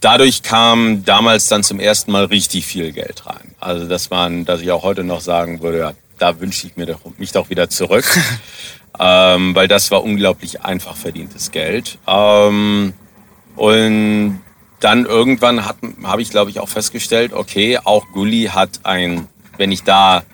[0.00, 3.54] dadurch kam damals dann zum ersten Mal richtig viel Geld rein.
[3.60, 6.86] Also dass man, dass ich auch heute noch sagen würde, ja, da wünsche ich mir
[6.86, 8.06] doch, mich doch wieder zurück,
[8.98, 11.96] ähm, weil das war unglaublich einfach verdientes Geld.
[12.08, 12.92] Ähm,
[13.54, 14.40] und
[14.82, 19.84] dann irgendwann habe ich, glaube ich, auch festgestellt, okay, auch Gully hat ein, wenn ich
[19.84, 20.24] da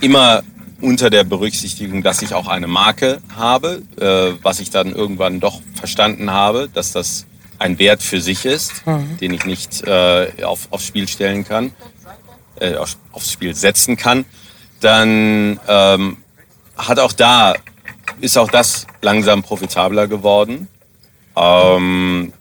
[0.00, 0.42] immer
[0.80, 5.62] unter der Berücksichtigung, dass ich auch eine Marke habe, äh, was ich dann irgendwann doch
[5.74, 7.26] verstanden habe, dass das
[7.58, 9.16] ein Wert für sich ist, mhm.
[9.18, 11.72] den ich nicht äh, auf, aufs Spiel stellen kann,
[12.60, 14.24] äh, auf, aufs Spiel setzen kann,
[14.80, 16.16] dann ähm,
[16.76, 17.54] hat auch da,
[18.20, 20.68] ist auch das langsam profitabler geworden.
[21.36, 22.32] Ähm,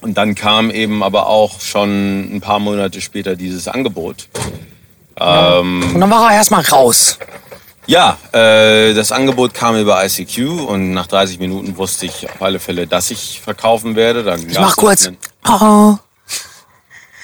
[0.00, 4.28] und dann kam eben aber auch schon ein paar Monate später dieses Angebot.
[5.20, 7.18] Ähm, und dann war er erstmal raus.
[7.86, 12.60] Ja, äh, das Angebot kam über ICQ und nach 30 Minuten wusste ich auf alle
[12.60, 14.22] Fälle, dass ich verkaufen werde.
[14.24, 15.10] Dann Ich mach kurz.
[15.48, 15.96] Oh,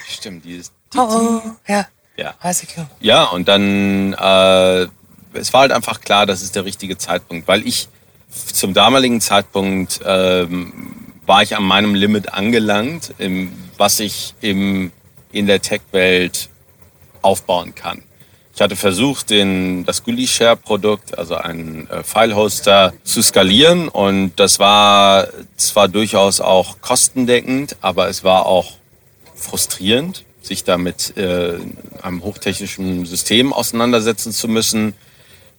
[0.08, 0.72] Stimmt, die ist.
[0.94, 1.50] Die, oh, oh.
[1.68, 2.34] Ja, Ja.
[2.42, 2.78] ICQ.
[3.00, 4.87] Ja, und dann, äh,
[5.34, 7.88] es war halt einfach klar, das ist der richtige Zeitpunkt, weil ich
[8.30, 14.92] zum damaligen Zeitpunkt ähm, war ich an meinem Limit angelangt, im, was ich im,
[15.32, 16.48] in der Tech-Welt
[17.22, 18.02] aufbauen kann.
[18.54, 25.26] Ich hatte versucht, den, das GuliShare-Produkt, also einen äh, File-Hoster, zu skalieren und das war
[25.56, 28.74] zwar durchaus auch kostendeckend, aber es war auch
[29.34, 31.54] frustrierend, sich da mit äh,
[32.02, 34.94] einem hochtechnischen System auseinandersetzen zu müssen.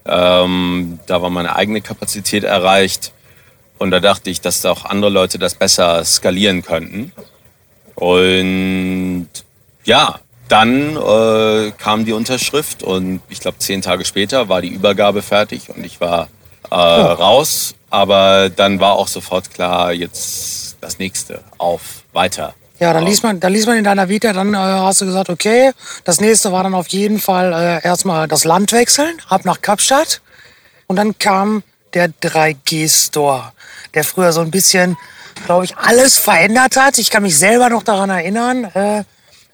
[0.05, 3.11] Ähm, da war meine eigene Kapazität erreicht
[3.77, 7.11] und da dachte ich, dass auch andere Leute das besser skalieren könnten.
[7.95, 9.27] Und
[9.83, 15.21] ja, dann äh, kam die Unterschrift und ich glaube zehn Tage später war die Übergabe
[15.21, 16.27] fertig und ich war
[16.69, 17.75] äh, raus.
[17.89, 22.53] Aber dann war auch sofort klar, jetzt das nächste auf weiter.
[22.79, 25.29] Ja, dann liest man, dann liest man in deiner Vita, dann äh, hast du gesagt,
[25.29, 25.71] okay,
[26.03, 30.21] das nächste war dann auf jeden Fall äh, erstmal das Land wechseln, ab nach Kapstadt.
[30.87, 33.53] Und dann kam der 3G-Store,
[33.95, 34.97] der früher so ein bisschen,
[35.45, 36.97] glaube ich, alles verändert hat.
[36.99, 38.65] Ich kann mich selber noch daran erinnern.
[38.65, 39.03] Äh,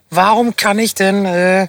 [0.10, 1.68] warum kann ich denn äh,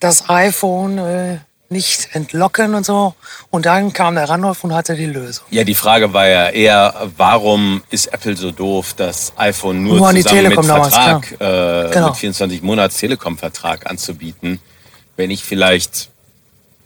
[0.00, 3.14] das iPhone äh, nicht entlocken und so?
[3.50, 5.44] Und dann kam der Randolph und hatte die Lösung.
[5.50, 10.14] Ja, die Frage war ja eher, warum ist Apple so doof, das iPhone nur Nur
[10.14, 12.08] zusammen mit damals, Vertrag, äh, Genau.
[12.08, 14.60] mit 24 Monats Telekom-Vertrag anzubieten,
[15.16, 16.08] wenn ich vielleicht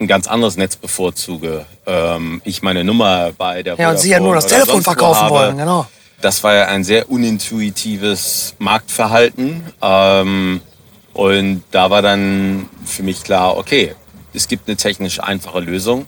[0.02, 1.64] ein ganz anderes Netz bevorzuge.
[1.86, 5.34] Ähm, ich meine Nummer bei der Ja, und sie ja nur das Telefon verkaufen habe.
[5.34, 5.86] wollen, genau.
[6.20, 9.62] Das war ja ein sehr unintuitives Marktverhalten.
[9.80, 10.60] Ähm,
[11.14, 13.94] und da war dann für mich klar, okay,
[14.34, 16.06] es gibt eine technisch einfache Lösung.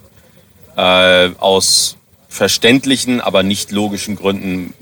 [0.77, 1.97] Äh, aus
[2.29, 4.75] verständlichen, aber nicht logischen Gründen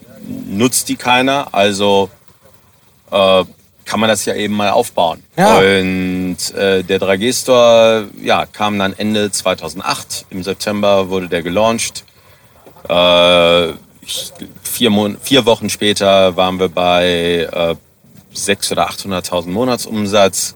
[0.49, 1.49] nutzt die keiner.
[1.53, 2.09] Also
[3.11, 3.45] äh,
[3.85, 5.23] kann man das ja eben mal aufbauen.
[5.37, 5.59] Ja.
[5.59, 6.12] Und
[6.51, 10.27] äh, der 3G-Store ja, kam dann Ende 2008.
[10.31, 12.05] Im September wurde der gelauncht.
[12.89, 13.73] Äh,
[14.63, 17.77] vier, Mon vier Wochen später waren wir bei äh,
[18.35, 20.55] 600.000 oder 800.000 Monatsumsatz.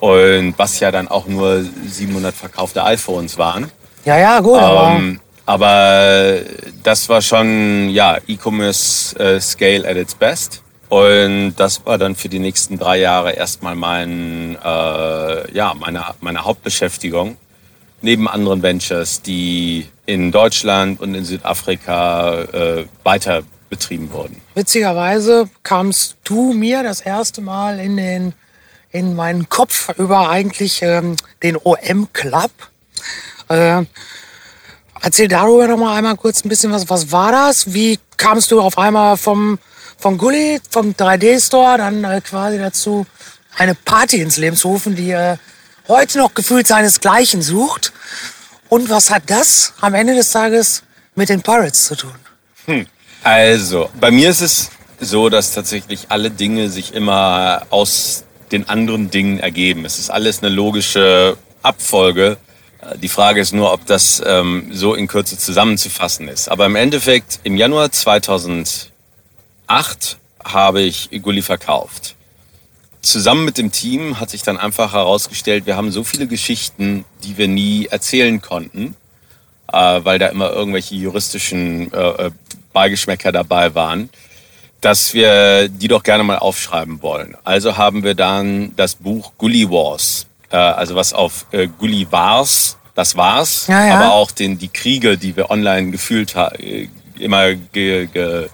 [0.00, 3.70] Und was ja dann auch nur 700 verkaufte iPhones waren.
[4.04, 6.40] Ja, ja, gut, aber Ähm, aber
[6.82, 10.63] das war schon, ja, E-Commerce äh, Scale at its best.
[10.88, 16.44] Und das war dann für die nächsten drei Jahre erstmal mein, äh, ja, meine, meine
[16.44, 17.36] Hauptbeschäftigung.
[18.00, 24.40] Neben anderen Ventures, die in Deutschland und in Südafrika äh, weiter betrieben wurden.
[24.54, 28.34] witzigerweise kamst du mir das erste Mal in den
[28.92, 32.52] in meinen Kopf über eigentlich ähm, den OM Club.
[33.48, 33.82] Äh,
[35.02, 36.88] erzähl darüber noch mal einmal kurz ein bisschen was.
[36.88, 37.74] Was war das?
[37.74, 39.58] Wie kamst du auf einmal vom
[39.98, 43.06] vom Gully, vom 3D Store, dann äh, quasi dazu
[43.56, 45.36] eine Party ins Leben zu rufen, die äh,
[45.88, 47.92] heute noch gefühlt seinesgleichen sucht?
[48.68, 50.82] Und was hat das am Ende des Tages
[51.14, 52.14] mit den Pirates zu tun?
[53.22, 59.10] Also, bei mir ist es so, dass tatsächlich alle Dinge sich immer aus den anderen
[59.10, 59.84] Dingen ergeben.
[59.84, 62.36] Es ist alles eine logische Abfolge.
[62.80, 66.48] Äh, Die Frage ist nur, ob das ähm, so in Kürze zusammenzufassen ist.
[66.48, 67.90] Aber im Endeffekt, im Januar
[69.68, 72.16] 2008 habe ich Gulli verkauft.
[73.00, 77.36] Zusammen mit dem Team hat sich dann einfach herausgestellt, wir haben so viele Geschichten, die
[77.36, 78.96] wir nie erzählen konnten
[79.72, 82.30] äh, weil da immer irgendwelche juristischen äh, äh,
[82.72, 84.10] Beigeschmäcker dabei waren,
[84.80, 87.36] dass wir die doch gerne mal aufschreiben wollen.
[87.44, 91.46] Also haben wir dann das Buch Gully Wars, also was auf
[91.78, 93.94] Gully Wars, das war's, Ja, ja.
[93.96, 98.48] aber auch den, die Kriege, die wir online gefühlt haben, immer ge, ge,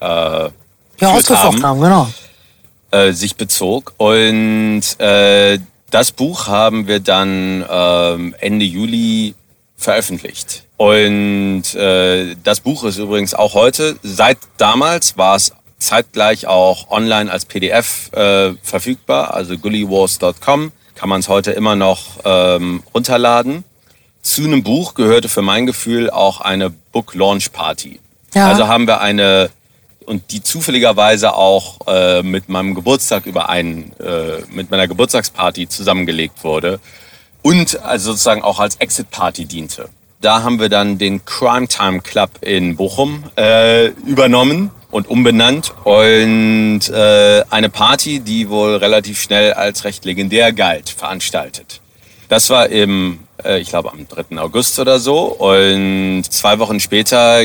[0.00, 0.50] äh, Ja,
[1.02, 2.08] ausgefochten haben, genau.
[2.90, 3.94] äh, sich bezog.
[3.96, 5.58] Und äh,
[5.90, 9.34] das Buch haben wir dann ähm, Ende Juli
[9.76, 10.64] veröffentlicht.
[10.76, 17.30] Und äh, das Buch ist übrigens auch heute, seit damals war es zeitgleich auch online
[17.30, 23.64] als PDF äh, verfügbar, also gullywars.com kann man es heute immer noch ähm, runterladen.
[24.22, 28.00] Zu einem Buch gehörte für mein Gefühl auch eine Book Launch Party.
[28.34, 28.48] Ja.
[28.48, 29.50] Also haben wir eine
[30.06, 36.80] und die zufälligerweise auch äh, mit meinem Geburtstag überein, äh, mit meiner Geburtstagsparty zusammengelegt wurde
[37.42, 39.88] und also sozusagen auch als Exit Party diente.
[40.20, 46.88] Da haben wir dann den Crime Time Club in Bochum äh, übernommen und umbenannt und
[46.88, 51.80] äh, eine Party, die wohl relativ schnell als recht legendär galt, veranstaltet.
[52.28, 54.38] Das war im äh, ich glaube am 3.
[54.38, 55.24] August oder so.
[55.24, 57.40] Und zwei Wochen später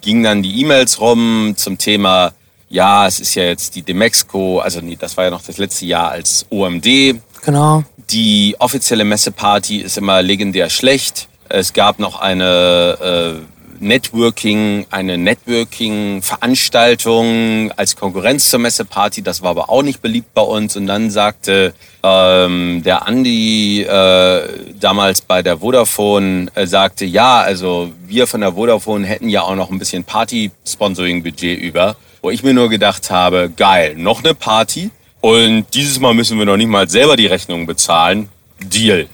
[0.00, 2.32] gingen dann die E-Mails rum zum Thema,
[2.68, 5.84] ja, es ist ja jetzt die Demexco, also nee, das war ja noch das letzte
[5.84, 7.20] Jahr als OMD.
[7.44, 7.84] Genau.
[8.10, 11.28] Die offizielle Messeparty ist immer legendär schlecht.
[11.48, 13.51] Es gab noch eine äh,
[13.82, 19.22] Networking, eine Networking-Veranstaltung als Konkurrenz zur Messeparty.
[19.22, 20.76] Das war aber auch nicht beliebt bei uns.
[20.76, 27.92] Und dann sagte ähm, der Andi äh, damals bei der Vodafone, äh, sagte, ja, also
[28.06, 31.96] wir von der Vodafone hätten ja auch noch ein bisschen Party-Sponsoring-Budget über.
[32.22, 34.90] Wo ich mir nur gedacht habe, geil, noch eine Party.
[35.20, 38.28] Und dieses Mal müssen wir noch nicht mal selber die Rechnung bezahlen.
[38.60, 39.08] Deal.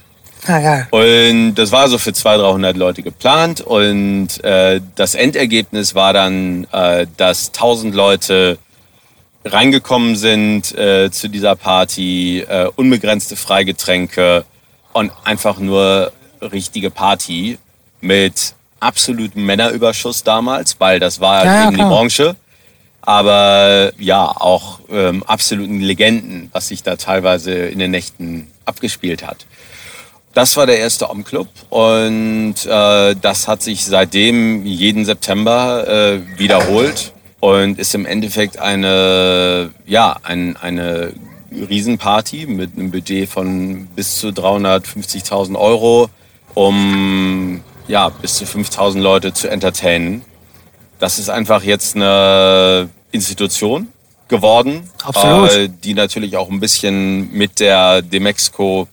[0.47, 0.87] Ja, geil.
[0.91, 3.61] Und das war so für 200, 300 Leute geplant.
[3.61, 8.57] Und äh, das Endergebnis war dann, äh, dass 1000 Leute
[9.45, 14.45] reingekommen sind äh, zu dieser Party, äh, unbegrenzte Freigetränke
[14.93, 17.57] und einfach nur richtige Party
[18.01, 21.89] mit absolutem Männerüberschuss damals, weil das war Ja, ja, eben die klar.
[21.89, 22.35] Branche.
[23.01, 29.45] Aber ja, auch ähm, absoluten Legenden, was sich da teilweise in den Nächten abgespielt hat.
[30.39, 37.11] Das war der erste Om-Club und äh, das hat sich seitdem jeden September äh, wiederholt
[37.41, 41.11] und ist im Endeffekt eine, ja, ein, eine
[41.51, 46.09] Riesenparty mit einem Budget von bis zu 350.000 Euro,
[46.53, 50.21] um ja, bis zu 5.000 Leute zu entertainen.
[50.99, 53.89] Das ist einfach jetzt eine Institution
[54.29, 58.87] geworden, äh, die natürlich auch ein bisschen mit der Demexco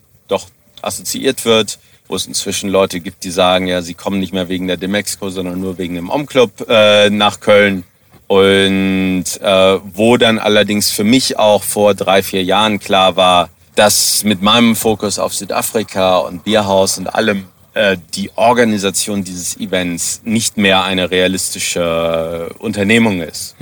[0.86, 4.66] assoziiert wird, wo es inzwischen Leute gibt, die sagen, ja, sie kommen nicht mehr wegen
[4.68, 7.84] der Demexco, sondern nur wegen dem Om-Club äh, nach Köln.
[8.28, 14.24] Und äh, wo dann allerdings für mich auch vor drei, vier Jahren klar war, dass
[14.24, 17.44] mit meinem Fokus auf Südafrika und Bierhaus und allem
[17.74, 23.54] äh, die Organisation dieses Events nicht mehr eine realistische Unternehmung ist.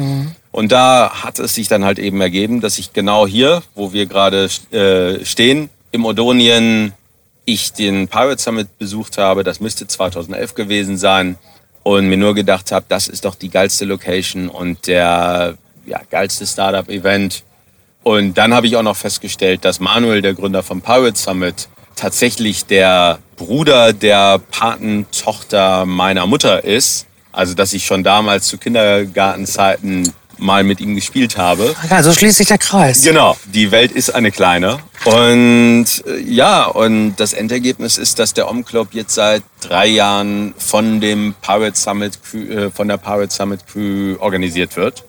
[0.50, 4.06] Und da hat es sich dann halt eben ergeben, dass ich genau hier, wo wir
[4.06, 6.92] gerade äh, stehen, im Odonien,
[7.44, 9.44] ich den Pirate Summit besucht habe.
[9.44, 11.36] Das müsste 2011 gewesen sein.
[11.82, 16.46] Und mir nur gedacht habe, das ist doch die geilste Location und der ja, geilste
[16.46, 17.42] Startup-Event.
[18.02, 22.66] Und dann habe ich auch noch festgestellt, dass Manuel, der Gründer vom Pirate Summit, tatsächlich
[22.66, 27.06] der Bruder der Patentochter meiner Mutter ist.
[27.32, 31.74] Also, dass ich schon damals zu Kindergartenzeiten mal mit ihm gespielt habe.
[31.90, 33.02] Ja, so schließt sich der Kreis.
[33.02, 34.78] Genau, die Welt ist eine kleine.
[35.04, 41.00] Und äh, ja, und das Endergebnis ist, dass der Om-Club jetzt seit drei Jahren von
[41.00, 45.04] dem Pirate Summit Crew, äh, von der Pirate Summit Crew organisiert wird.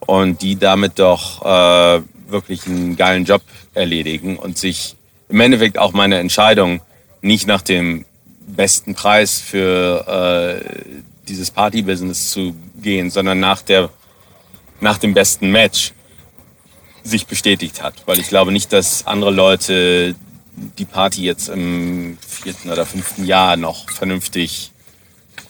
[0.00, 3.42] Und die damit doch äh, wirklich einen geilen Job
[3.74, 4.96] erledigen und sich
[5.28, 6.80] im Endeffekt auch meine Entscheidung
[7.20, 8.04] nicht nach dem
[8.46, 10.94] besten Preis für äh,
[11.28, 13.90] dieses Party-Business zu gehen, sondern nach der
[14.80, 15.92] nach dem besten Match
[17.02, 17.94] sich bestätigt hat.
[18.06, 20.14] Weil ich glaube nicht, dass andere Leute
[20.78, 24.72] die Party jetzt im vierten oder fünften Jahr noch vernünftig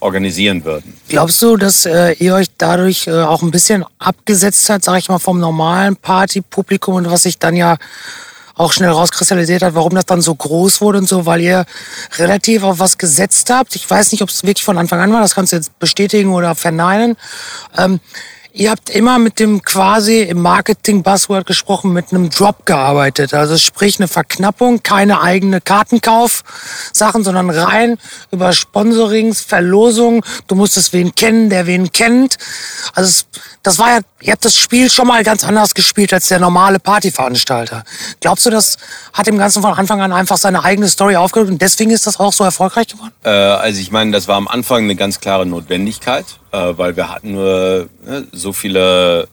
[0.00, 0.94] organisieren würden.
[1.08, 5.08] Glaubst du, dass äh, ihr euch dadurch äh, auch ein bisschen abgesetzt hat, sag ich
[5.08, 7.78] mal, vom normalen Partypublikum und was sich dann ja
[8.54, 11.64] auch schnell rauskristallisiert hat, warum das dann so groß wurde und so, weil ihr
[12.16, 13.74] relativ auf was gesetzt habt.
[13.76, 16.32] Ich weiß nicht, ob es wirklich von Anfang an war, das kannst du jetzt bestätigen
[16.32, 17.16] oder verneinen.
[17.76, 18.00] Ähm,
[18.58, 23.32] ihr habt immer mit dem quasi im Marketing-Buzzword gesprochen, mit einem Drop gearbeitet.
[23.32, 27.98] Also sprich eine Verknappung, keine eigene Kartenkauf-Sachen, sondern rein
[28.32, 30.22] über Sponsorings, Verlosungen.
[30.48, 32.36] Du musstest wen kennen, der wen kennt.
[32.94, 33.22] Also
[33.62, 36.80] das war ja, ihr habt das Spiel schon mal ganz anders gespielt als der normale
[36.80, 37.84] Partyveranstalter.
[38.20, 38.76] Glaubst du, das
[39.12, 42.18] hat dem Ganzen von Anfang an einfach seine eigene Story aufgedrückt und deswegen ist das
[42.18, 43.12] auch so erfolgreich geworden?
[43.22, 47.08] Äh, also ich meine, das war am Anfang eine ganz klare Notwendigkeit, äh, weil wir
[47.08, 49.28] hatten nur äh, so viele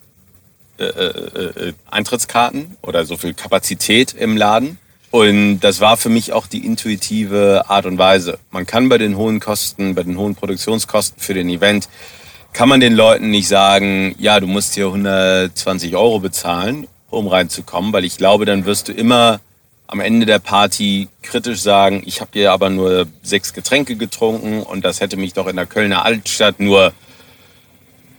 [0.77, 4.77] äh, äh, äh, Eintrittskarten oder so viel Kapazität im Laden.
[5.09, 8.39] Und das war für mich auch die intuitive Art und Weise.
[8.51, 11.87] Man kann bei den hohen Kosten, bei den hohen Produktionskosten für den Event,
[12.51, 17.93] kann man den Leuten nicht sagen, ja, du musst hier 120 Euro bezahlen, um reinzukommen,
[17.93, 19.39] weil ich glaube, dann wirst du immer
[19.87, 24.83] am Ende der Party kritisch sagen, ich habe hier aber nur sechs Getränke getrunken und
[24.83, 26.93] das hätte mich doch in der Kölner Altstadt nur,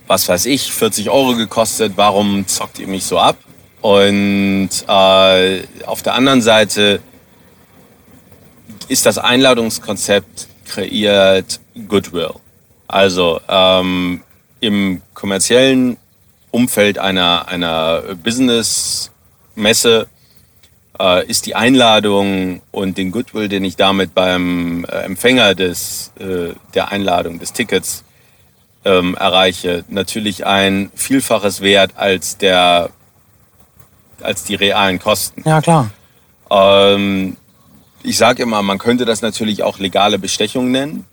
[0.07, 1.93] was weiß ich, 40 Euro gekostet.
[1.95, 3.37] Warum zockt ihr mich so ab?
[3.81, 7.01] Und äh, auf der anderen Seite
[8.87, 12.33] ist das Einladungskonzept kreiert Goodwill.
[12.87, 14.23] Also ähm,
[14.59, 15.97] im kommerziellen
[16.51, 20.07] Umfeld einer, einer Business-Messe
[20.99, 26.53] äh, ist die Einladung und den Goodwill, den ich damit beim äh, Empfänger des, äh,
[26.73, 28.03] der Einladung des Tickets
[28.87, 32.89] ähm, erreiche, natürlich ein Vielfaches wert als der
[34.21, 35.43] als die realen Kosten.
[35.45, 35.91] Ja, klar.
[36.49, 37.37] Ähm,
[38.01, 41.05] ich sage immer, man könnte das natürlich auch legale Bestechung nennen,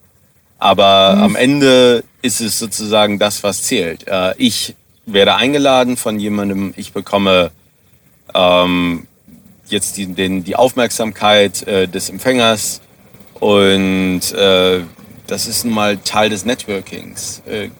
[0.58, 1.22] aber mhm.
[1.22, 4.06] am Ende ist es sozusagen das, was zählt.
[4.06, 7.50] Äh, ich werde eingeladen von jemandem, ich bekomme
[8.34, 9.06] ähm,
[9.66, 12.80] jetzt die, den, die Aufmerksamkeit äh, des Empfängers
[13.40, 14.80] und äh,
[15.26, 17.70] das ist nun mal Teil des Networkings, äh,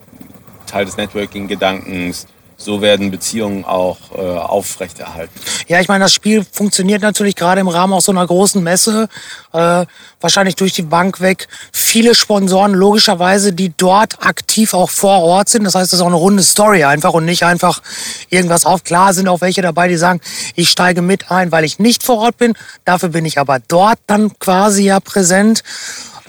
[0.67, 2.27] Teil des Networking-Gedankens
[2.57, 5.33] so werden Beziehungen auch äh, aufrechterhalten.
[5.69, 9.09] Ja, ich meine, das Spiel funktioniert natürlich gerade im Rahmen auch so einer großen Messe,
[9.53, 9.85] äh,
[10.21, 11.49] wahrscheinlich durch die Bank weg.
[11.73, 15.65] Viele Sponsoren logischerweise, die dort aktiv auch vor Ort sind.
[15.65, 17.83] Das heißt, das ist auch eine runde Story einfach und nicht einfach
[18.31, 18.85] irgendwas auf.
[18.85, 20.21] Klar sind auch welche dabei, die sagen,
[20.55, 22.55] ich steige mit ein, weil ich nicht vor Ort bin.
[22.85, 25.63] Dafür bin ich aber dort dann quasi ja präsent.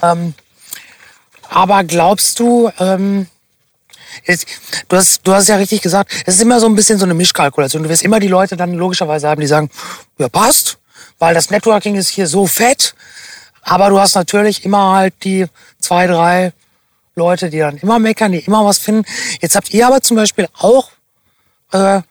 [0.02, 0.34] Ähm,
[1.50, 3.26] aber glaubst du, ähm,
[4.88, 7.14] du, hast, du hast ja richtig gesagt, es ist immer so ein bisschen so eine
[7.14, 7.82] Mischkalkulation.
[7.82, 9.70] Du wirst immer die Leute dann logischerweise haben, die sagen,
[10.18, 10.78] ja passt,
[11.18, 12.94] weil das Networking ist hier so fett.
[13.62, 15.46] Aber du hast natürlich immer halt die
[15.80, 16.52] zwei, drei
[17.16, 19.04] Leute, die dann immer meckern, die immer was finden.
[19.40, 20.90] Jetzt habt ihr aber zum Beispiel auch,
[21.72, 22.02] äh,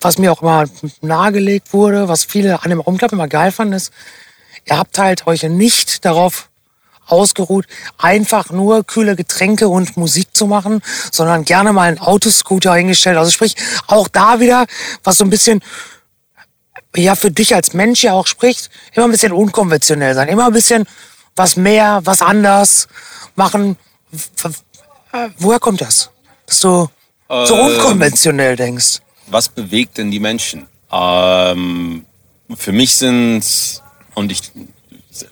[0.00, 0.64] was mir auch immer
[1.00, 3.92] nahegelegt wurde, was viele an dem Rumklapp immer geil fanden, ist,
[4.66, 6.49] ihr habt halt euch nicht darauf
[7.10, 7.66] ausgeruht,
[7.98, 13.16] einfach nur kühle Getränke und Musik zu machen, sondern gerne mal einen Autoscooter hingestellt.
[13.16, 13.56] Also sprich,
[13.86, 14.66] auch da wieder,
[15.04, 15.60] was so ein bisschen
[16.96, 20.52] ja für dich als Mensch ja auch spricht, immer ein bisschen unkonventionell sein, immer ein
[20.52, 20.86] bisschen
[21.36, 22.88] was mehr, was anders
[23.36, 23.76] machen.
[25.38, 26.10] Woher kommt das?
[26.46, 26.88] Dass du
[27.28, 29.00] ähm, so unkonventionell denkst.
[29.28, 30.66] Was bewegt denn die Menschen?
[30.90, 32.04] Ähm,
[32.56, 33.44] für mich sind
[34.14, 34.52] und ich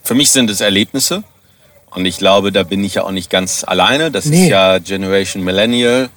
[0.03, 1.25] für mich sind es Erlebnisse.
[1.91, 4.11] Und ich glaube, da bin ich ja auch nicht ganz alleine.
[4.11, 4.45] Das nee.
[4.45, 6.11] ist ja Generation Millennial.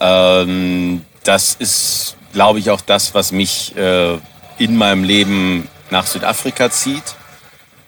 [0.00, 4.18] Ähm, das ist, glaube ich, auch das, was mich äh,
[4.58, 7.16] in meinem Leben nach Südafrika zieht.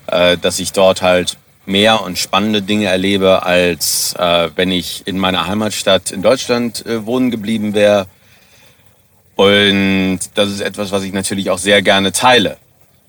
[0.06, 5.18] Äh, dass ich dort halt mehr und spannende Dinge erlebe, als äh, wenn ich in
[5.18, 8.06] meiner Heimatstadt in Deutschland äh, wohnen geblieben wäre.
[9.34, 12.56] Und das ist etwas, was ich natürlich auch sehr gerne teile.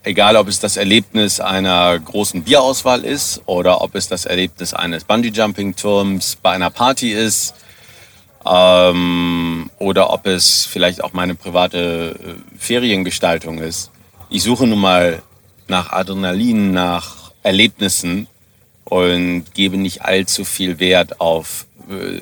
[0.03, 5.03] Egal, ob es das Erlebnis einer großen Bierauswahl ist oder ob es das Erlebnis eines
[5.03, 7.53] Bungee-Jumping-Turms bei einer Party ist
[8.45, 13.91] ähm, oder ob es vielleicht auch meine private äh, Feriengestaltung ist.
[14.29, 15.21] Ich suche nun mal
[15.67, 18.27] nach Adrenalin, nach Erlebnissen
[18.85, 22.21] und gebe nicht allzu viel Wert auf äh,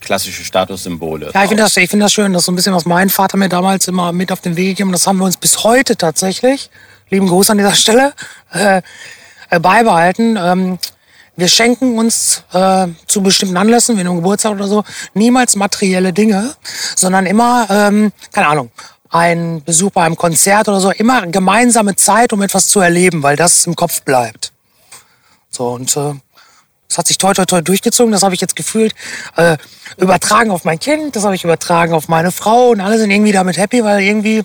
[0.00, 1.30] klassische Statussymbole.
[1.32, 2.32] Ja, ich finde das, find das schön.
[2.32, 4.70] Das ist so ein bisschen, was mein Vater mir damals immer mit auf den Weg
[4.76, 4.96] gegeben hat.
[4.96, 6.70] Das haben wir uns bis heute tatsächlich
[7.12, 8.14] lieben Gruß an dieser Stelle,
[8.52, 8.82] äh,
[9.50, 10.38] äh, beibehalten.
[10.40, 10.78] Ähm,
[11.36, 14.82] wir schenken uns äh, zu bestimmten Anlässen, wie einem Geburtstag oder so,
[15.14, 16.54] niemals materielle Dinge,
[16.96, 18.70] sondern immer, ähm, keine Ahnung,
[19.10, 23.36] ein Besuch bei einem Konzert oder so, immer gemeinsame Zeit, um etwas zu erleben, weil
[23.36, 24.52] das im Kopf bleibt.
[25.50, 26.14] So, und äh,
[26.88, 28.94] das hat sich toi toi toi durchgezogen, das habe ich jetzt gefühlt
[29.36, 29.56] äh,
[29.98, 33.32] übertragen auf mein Kind, das habe ich übertragen auf meine Frau und alle sind irgendwie
[33.32, 34.44] damit happy, weil irgendwie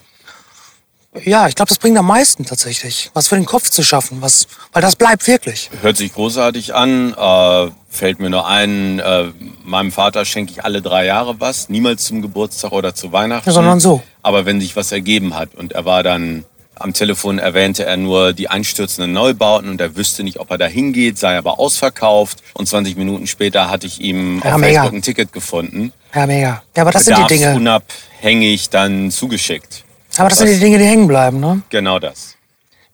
[1.24, 3.12] ja, ich glaube, das bringt am meisten tatsächlich.
[3.14, 5.70] Was für den Kopf zu schaffen, was, weil das bleibt wirklich.
[5.82, 7.14] Hört sich großartig an.
[7.14, 9.26] Äh, fällt mir nur ein, äh,
[9.64, 11.70] meinem Vater schenke ich alle drei Jahre was.
[11.70, 13.50] Niemals zum Geburtstag oder zu Weihnachten.
[13.50, 14.04] Ja, sondern so.
[14.22, 16.46] Aber wenn sich was ergeben hat und er war dann
[16.80, 20.68] am Telefon erwähnte er nur die einstürzenden Neubauten und er wüsste nicht, ob er da
[20.68, 22.44] hingeht, sei aber ausverkauft.
[22.54, 24.82] Und 20 Minuten später hatte ich ihm ja, auf mega.
[24.82, 25.92] Facebook ein Ticket gefunden.
[26.14, 26.62] Ja, mega.
[26.76, 27.56] Ja, aber das sind die Dinge.
[27.56, 29.86] unabhängig dann zugeschickt.
[30.18, 31.62] Aber das sind die Dinge, die hängen bleiben, ne?
[31.70, 32.36] Genau das.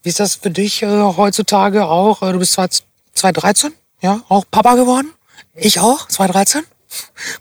[0.01, 2.21] Wie ist das für dich äh, heutzutage auch?
[2.21, 3.71] Äh, du bist 2013,
[4.01, 5.11] ja, auch Papa geworden.
[5.55, 6.63] Ich auch, 2013.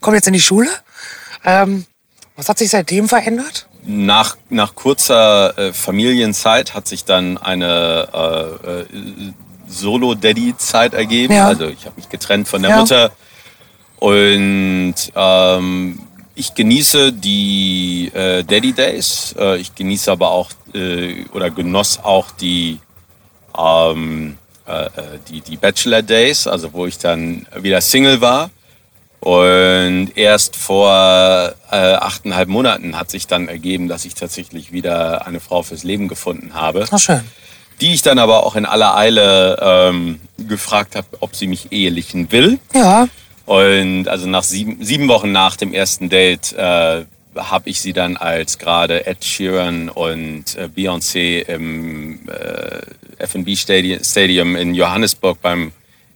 [0.00, 0.70] Komm jetzt in die Schule.
[1.44, 1.86] Ähm,
[2.36, 3.66] was hat sich seitdem verändert?
[3.84, 8.08] Nach, nach kurzer äh, Familienzeit hat sich dann eine
[8.62, 9.32] äh, äh
[9.66, 11.32] Solo-Daddy-Zeit ergeben.
[11.32, 11.48] Ja.
[11.48, 12.76] Also ich habe mich getrennt von der ja.
[12.78, 13.10] Mutter.
[13.98, 15.98] Und ähm,
[16.34, 19.34] ich genieße die äh, Daddy Days.
[19.38, 22.78] Äh, ich genieße aber auch äh, oder genoss auch die,
[23.56, 24.90] ähm, äh, äh,
[25.28, 28.50] die, die Bachelor Days, also wo ich dann wieder Single war.
[29.20, 30.90] Und erst vor
[31.70, 36.08] äh, achteinhalb Monaten hat sich dann ergeben, dass ich tatsächlich wieder eine Frau fürs Leben
[36.08, 36.86] gefunden habe.
[36.90, 37.20] Ach schön.
[37.80, 42.32] Die ich dann aber auch in aller Eile ähm, gefragt habe, ob sie mich ehelichen
[42.32, 42.58] will.
[42.74, 43.06] Ja.
[43.46, 47.04] Und also nach sieben, sieben Wochen nach dem ersten Date äh,
[47.36, 52.82] habe ich sie dann als gerade Ed Sheeran und äh, Beyoncé im äh,
[53.18, 55.72] F&B Stadium in Johannesburg beim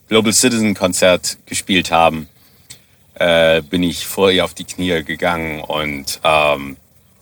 [0.08, 2.28] Global Citizen Konzert gespielt haben,
[3.14, 6.76] äh, bin ich vor ihr auf die Knie gegangen und ähm,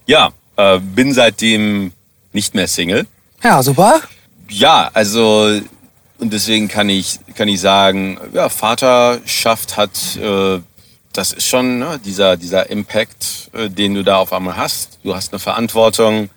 [0.05, 1.93] ja, äh, bin seitdem
[2.33, 3.07] nicht mehr Single.
[3.43, 4.01] Ja, super.
[4.49, 5.59] Ja, also
[6.19, 10.59] und deswegen kann ich kann ich sagen, ja, Vaterschaft hat äh,
[11.15, 14.99] das ist schon ne, dieser, dieser Impact, äh, den du da auf einmal hast.
[15.03, 16.29] Du hast eine Verantwortung.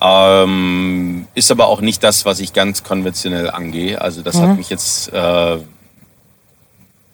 [0.00, 4.00] Ähm, ist aber auch nicht das, was ich ganz konventionell angehe.
[4.00, 4.42] Also das mhm.
[4.42, 5.58] hat mich jetzt äh,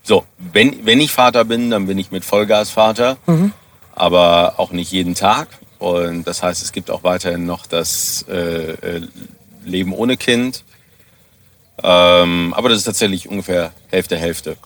[0.03, 3.53] so, wenn, wenn ich Vater bin, dann bin ich mit Vollgas Vater, mhm.
[3.95, 5.49] aber auch nicht jeden Tag.
[5.79, 9.09] Und das heißt, es gibt auch weiterhin noch das äh, äh
[9.65, 10.65] Leben ohne Kind.
[11.83, 14.57] Ähm, aber das ist tatsächlich ungefähr Hälfte, Hälfte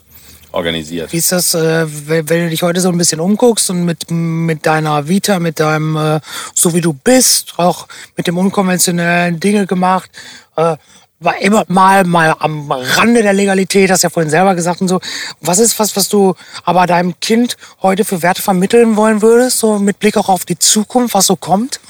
[0.53, 1.13] organisiert.
[1.13, 4.67] Wie ist das, äh, wenn, du dich heute so ein bisschen umguckst und mit, mit
[4.67, 6.21] deiner Vita, mit deinem, äh,
[6.55, 10.11] so wie du bist, auch mit dem unkonventionellen Dinge gemacht,
[10.57, 10.77] äh,
[11.21, 15.01] war immer mal, mal am Rande der Legalität, hast ja vorhin selber gesagt und so.
[15.41, 16.35] Was ist was, was du
[16.65, 20.59] aber deinem Kind heute für Werte vermitteln wollen würdest, so mit Blick auch auf die
[20.59, 21.81] Zukunft, was so kommt?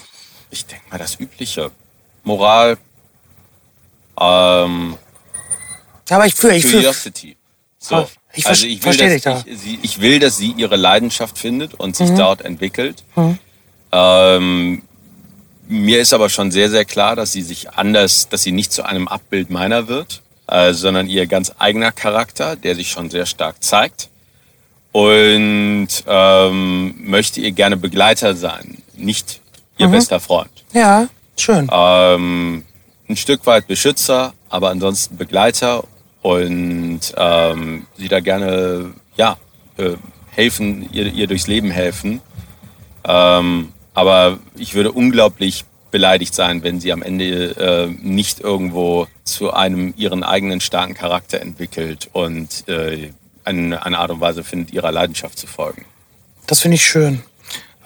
[0.50, 1.70] Ich denke mal das Übliche.
[2.24, 2.76] Moral,
[4.20, 4.96] ähm,
[6.10, 6.82] aber ich fühle, ich fühle.
[6.82, 7.36] Curiosity.
[7.78, 8.08] So.
[8.34, 9.44] Ich also ich will, dass, da.
[9.44, 12.16] ich, sie, ich will, dass sie ihre Leidenschaft findet und sich mhm.
[12.16, 13.04] dort entwickelt.
[13.14, 13.38] Mhm.
[13.92, 14.82] Ähm,
[15.68, 18.84] mir ist aber schon sehr, sehr klar, dass sie sich anders, dass sie nicht zu
[18.84, 23.62] einem Abbild meiner wird, äh, sondern ihr ganz eigener Charakter, der sich schon sehr stark
[23.62, 24.08] zeigt.
[24.92, 29.40] Und ähm, möchte ihr gerne Begleiter sein, nicht
[29.78, 29.92] ihr mhm.
[29.92, 30.50] bester Freund.
[30.74, 31.68] Ja, schön.
[31.72, 32.64] Ähm,
[33.08, 35.84] ein Stück weit Beschützer, aber ansonsten Begleiter
[36.22, 39.36] und ähm, sie da gerne ja,
[39.76, 39.96] äh,
[40.30, 42.20] helfen, ihr, ihr durchs Leben helfen.
[43.04, 49.52] Ähm, aber ich würde unglaublich beleidigt sein, wenn sie am Ende äh, nicht irgendwo zu
[49.52, 53.10] einem ihren eigenen starken Charakter entwickelt und äh,
[53.44, 55.84] eine, eine Art und Weise findet, ihrer Leidenschaft zu folgen.
[56.46, 57.22] Das finde ich schön.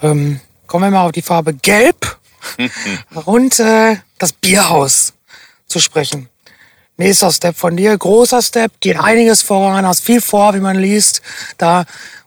[0.01, 2.17] Ähm, kommen wir mal auf die Farbe Gelb
[3.25, 5.13] und äh, das Bierhaus
[5.67, 6.29] zu sprechen.
[6.99, 11.21] Nächster Step von dir, großer Step, geht einiges voran, hast viel vor, wie man liest.
[11.59, 11.85] Da,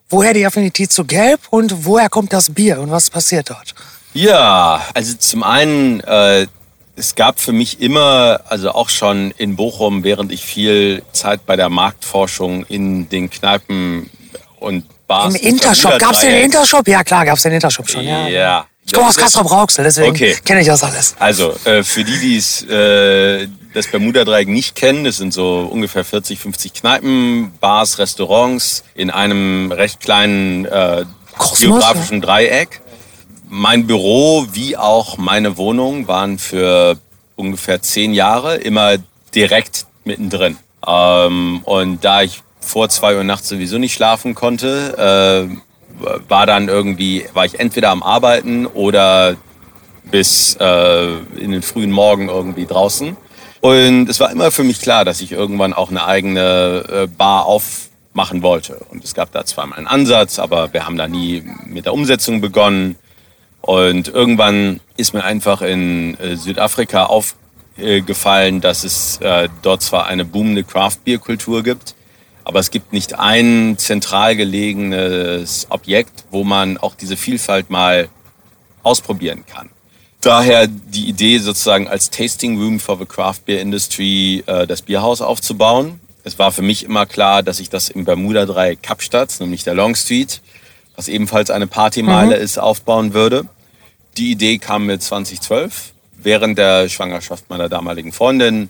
[0.09, 3.75] woher die Affinität zu Gelb und woher kommt das Bier und was passiert dort?
[4.13, 6.47] Ja, also zum einen, äh,
[6.95, 11.57] es gab für mich immer, also auch schon in Bochum, während ich viel Zeit bei
[11.57, 14.09] der Marktforschung in den Kneipen
[14.61, 15.35] und Bars.
[15.35, 16.87] Im Intershop, gab es den Intershop?
[16.87, 18.05] Ja klar, gab es den Intershop schon.
[18.05, 18.27] Ja.
[18.29, 18.65] ja.
[18.85, 20.37] Ich komme aus Kastrop Rauxel, deswegen okay.
[20.45, 21.15] kenne ich das alles.
[21.19, 26.03] Also, äh, für die, die es äh, das Bermuda-Dreieck nicht kennen, das sind so ungefähr
[26.03, 31.05] 40, 50 Kneipen, Bars, Restaurants in einem recht kleinen äh,
[31.37, 32.21] Kosmos, geografischen.
[32.21, 32.81] Dreieck.
[33.49, 36.97] Mein Büro wie auch meine Wohnung waren für
[37.35, 38.97] ungefähr zehn Jahre immer
[39.33, 40.57] direkt mittendrin.
[40.87, 46.67] Ähm, und da ich vor zwei Uhr nachts sowieso nicht schlafen konnte, äh, war dann
[46.67, 49.35] irgendwie, war ich entweder am Arbeiten oder
[50.05, 53.17] bis äh, in den frühen Morgen irgendwie draußen.
[53.61, 57.45] Und es war immer für mich klar, dass ich irgendwann auch eine eigene äh, Bar
[57.45, 58.77] aufmachen wollte.
[58.89, 61.93] Und es gab da zwar mal einen Ansatz, aber wir haben da nie mit der
[61.93, 62.95] Umsetzung begonnen.
[63.61, 70.25] Und irgendwann ist mir einfach in äh, Südafrika aufgefallen, dass es äh, dort zwar eine
[70.25, 71.93] boomende Craft-Bier-Kultur gibt,
[72.43, 78.09] aber es gibt nicht ein zentral gelegenes Objekt, wo man auch diese Vielfalt mal
[78.81, 79.69] ausprobieren kann.
[80.21, 85.19] Daher die Idee sozusagen als Tasting Room for the Craft Beer Industry äh, das Bierhaus
[85.19, 85.99] aufzubauen.
[86.23, 89.73] Es war für mich immer klar, dass ich das im Bermuda 3 Kapstadt, nämlich der
[89.73, 90.41] Long Street,
[90.95, 92.43] was ebenfalls eine Partymeile mhm.
[92.43, 93.45] ist, aufbauen würde.
[94.17, 95.93] Die Idee kam mir 2012
[96.23, 98.69] während der Schwangerschaft meiner damaligen Freundin.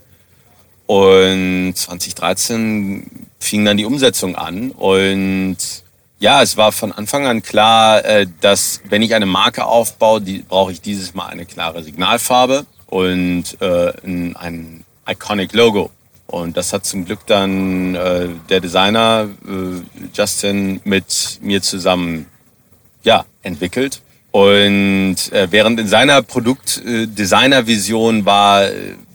[0.85, 4.71] Und 2013 fing dann die Umsetzung an.
[4.71, 5.57] Und
[6.21, 10.45] ja, es war von Anfang an klar, äh, dass wenn ich eine Marke aufbaue, die,
[10.47, 15.89] brauche ich dieses Mal eine klare Signalfarbe und äh, ein, iconic Logo.
[16.27, 19.81] Und das hat zum Glück dann äh, der Designer äh,
[20.13, 22.27] Justin mit mir zusammen
[23.03, 24.01] ja, entwickelt.
[24.29, 28.67] Und äh, während in seiner Produktdesigner-Vision war,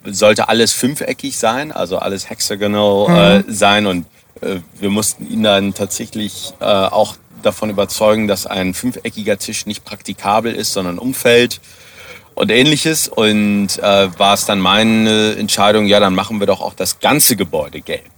[0.05, 3.49] sollte alles fünfeckig sein, also alles hexagonal mhm.
[3.49, 4.16] sein und äh,
[4.79, 10.55] wir mussten ihn dann tatsächlich äh, auch davon überzeugen, dass ein fünfeckiger Tisch nicht praktikabel
[10.55, 11.61] ist, sondern umfällt
[12.35, 13.09] und ähnliches.
[13.09, 17.37] Und äh, war es dann meine Entscheidung, ja, dann machen wir doch auch das ganze
[17.37, 18.11] Gebäude gelb,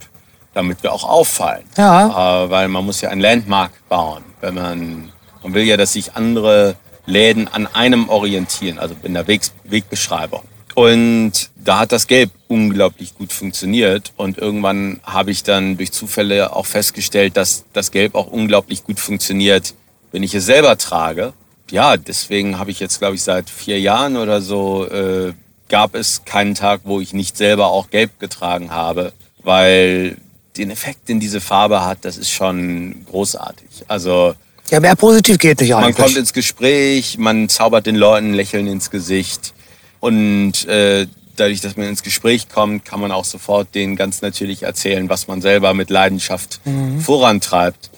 [0.53, 1.65] damit wir auch auffallen.
[1.77, 2.43] Ja.
[2.45, 5.11] Äh, weil man muss ja ein Landmark bauen, wenn man
[5.41, 10.43] Man will ja, dass sich andere Läden an einem orientieren, also in der Wegs Wegbeschreibung.
[10.75, 14.13] Und da hat das Gelb unglaublich gut funktioniert.
[14.17, 18.99] Und irgendwann habe ich dann durch Zufälle auch festgestellt, dass das Gelb auch unglaublich gut
[18.99, 19.73] funktioniert,
[20.11, 21.33] wenn ich es selber trage.
[21.71, 25.33] Ja, deswegen habe ich jetzt, glaube ich, seit vier Jahren oder so, äh,
[25.67, 30.17] gab es keinen Tag, wo ich nicht selber auch Gelb getragen habe, weil
[30.57, 33.85] den Effekt, den diese Farbe hat, das ist schon großartig.
[33.87, 34.33] Also
[34.71, 35.97] ja, mehr positiv geht nicht eigentlich.
[35.97, 39.53] Man kommt ins Gespräch, man zaubert den Leuten Lächeln ins Gesicht.
[39.99, 41.07] Und äh,
[41.39, 45.27] dadurch, dass man ins Gespräch kommt, kann man auch sofort denen ganz natürlich erzählen, was
[45.27, 46.99] man selber mit Leidenschaft mhm.
[46.99, 47.89] vorantreibt.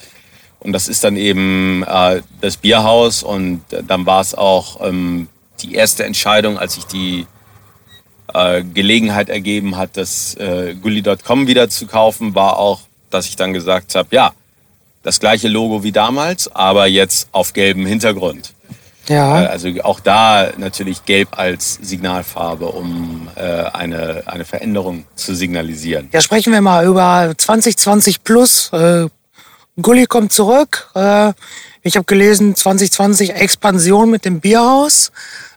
[0.60, 3.24] Und das ist dann eben äh, das Bierhaus.
[3.24, 5.28] Und dann war es auch ähm,
[5.62, 7.26] die erste Entscheidung, als sich die
[8.34, 13.54] äh, Gelegenheit ergeben hat, das äh, Gully.com wieder zu kaufen, war auch, dass ich dann
[13.54, 14.34] gesagt habe, ja,
[15.04, 18.54] das gleiche Logo wie damals, aber jetzt auf gelbem Hintergrund.
[19.08, 19.44] Ja.
[19.44, 26.10] Äh, also auch da natürlich gelb als Signalfarbe, um äh, eine, eine Veränderung zu signalisieren.
[26.12, 28.72] Ja, sprechen wir mal über 2020 plus.
[28.74, 29.08] Äh,
[29.82, 30.90] Gully kommt zurück.
[30.96, 31.34] Äh,
[31.84, 35.12] ich habe gelesen, 2020 Expansion mit dem Bierhaus.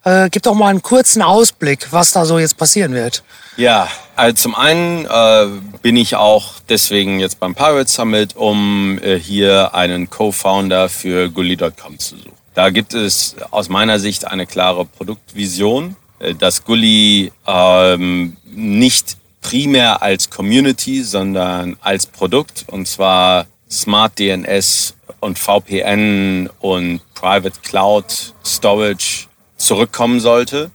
[0.05, 3.22] Äh, gib doch mal einen kurzen Ausblick, was da so jetzt passieren wird.
[3.57, 5.47] Ja, also zum einen äh,
[5.82, 11.99] bin ich auch deswegen jetzt beim Pirate Summit, um äh, hier einen Co-Founder für Gully.com
[11.99, 12.34] zu suchen.
[12.55, 20.03] Da gibt es aus meiner Sicht eine klare Produktvision, äh, dass Gully ähm, nicht primär
[20.03, 29.27] als Community, sondern als Produkt, und zwar Smart DNS und VPN und Private Cloud Storage
[29.57, 30.71] zurückkommen sollte.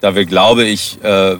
[0.00, 1.36] Da wir, glaube ich, äh,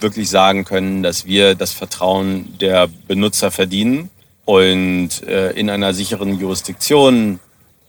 [0.00, 4.10] wirklich sagen können, dass wir das Vertrauen der Benutzer verdienen
[4.44, 7.38] und äh, in einer sicheren Jurisdiktion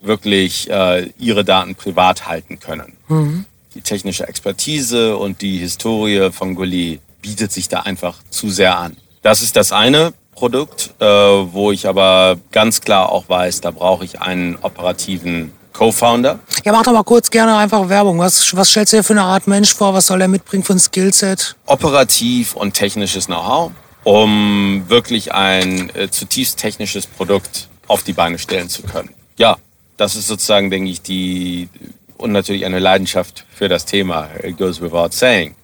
[0.04, 2.94] wirklich äh, ihre Daten privat halten können.
[3.08, 3.46] Mhm.
[3.76, 8.98] Die technische Expertise und die Historie von Gulli bietet sich da einfach zu sehr an.
[9.24, 14.04] Das ist das eine Produkt, äh, wo ich aber ganz klar auch weiß, da brauche
[14.04, 16.40] ich einen operativen Co-Founder.
[16.64, 18.20] Ja, mach doch mal kurz gerne einfach Werbung.
[18.20, 19.94] Was, was stellst du dir für eine Art Mensch vor?
[19.94, 21.56] Was soll er mitbringen für ein Skillset?
[21.66, 23.72] Operativ und technisches Know-how,
[24.04, 29.10] um wirklich ein äh, zutiefst technisches Produkt auf die Beine stellen zu können.
[29.38, 29.58] Ja,
[29.98, 31.70] das ist sozusagen, denke ich, die
[32.18, 34.30] und natürlich eine Leidenschaft für das Thema.
[34.44, 35.56] It goes without saying.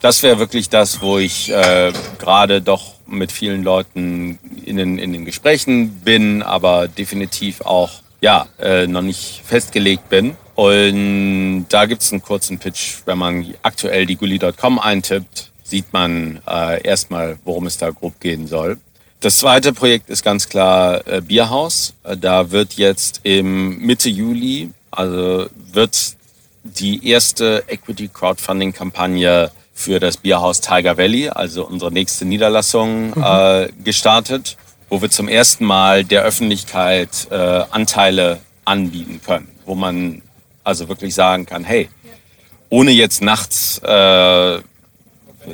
[0.00, 5.12] Das wäre wirklich das, wo ich äh, gerade doch mit vielen Leuten in den, in
[5.12, 10.36] den Gesprächen bin, aber definitiv auch ja, äh, noch nicht festgelegt bin.
[10.54, 12.98] Und da gibt es einen kurzen Pitch.
[13.06, 18.46] Wenn man aktuell die Gully.com eintippt, sieht man äh, erstmal, worum es da grob gehen
[18.46, 18.78] soll.
[19.20, 21.94] Das zweite Projekt ist ganz klar äh, Bierhaus.
[22.04, 26.16] Äh, da wird jetzt im Mitte Juli, also wird
[26.62, 33.24] die erste Equity Crowdfunding Kampagne für das Bierhaus Tiger Valley, also unsere nächste Niederlassung, mhm.
[33.24, 34.56] äh, gestartet
[34.88, 40.22] wo wir zum ersten Mal der Öffentlichkeit äh, Anteile anbieten können, wo man
[40.64, 41.88] also wirklich sagen kann, hey,
[42.70, 44.58] ohne jetzt nachts äh,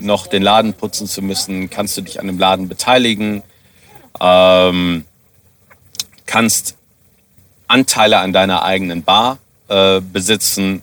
[0.01, 3.43] noch den Laden putzen zu müssen, kannst du dich an dem Laden beteiligen,
[4.21, 5.05] ähm,
[6.27, 6.77] kannst
[7.69, 9.39] Anteile an deiner eigenen Bar
[9.69, 10.83] äh, besitzen.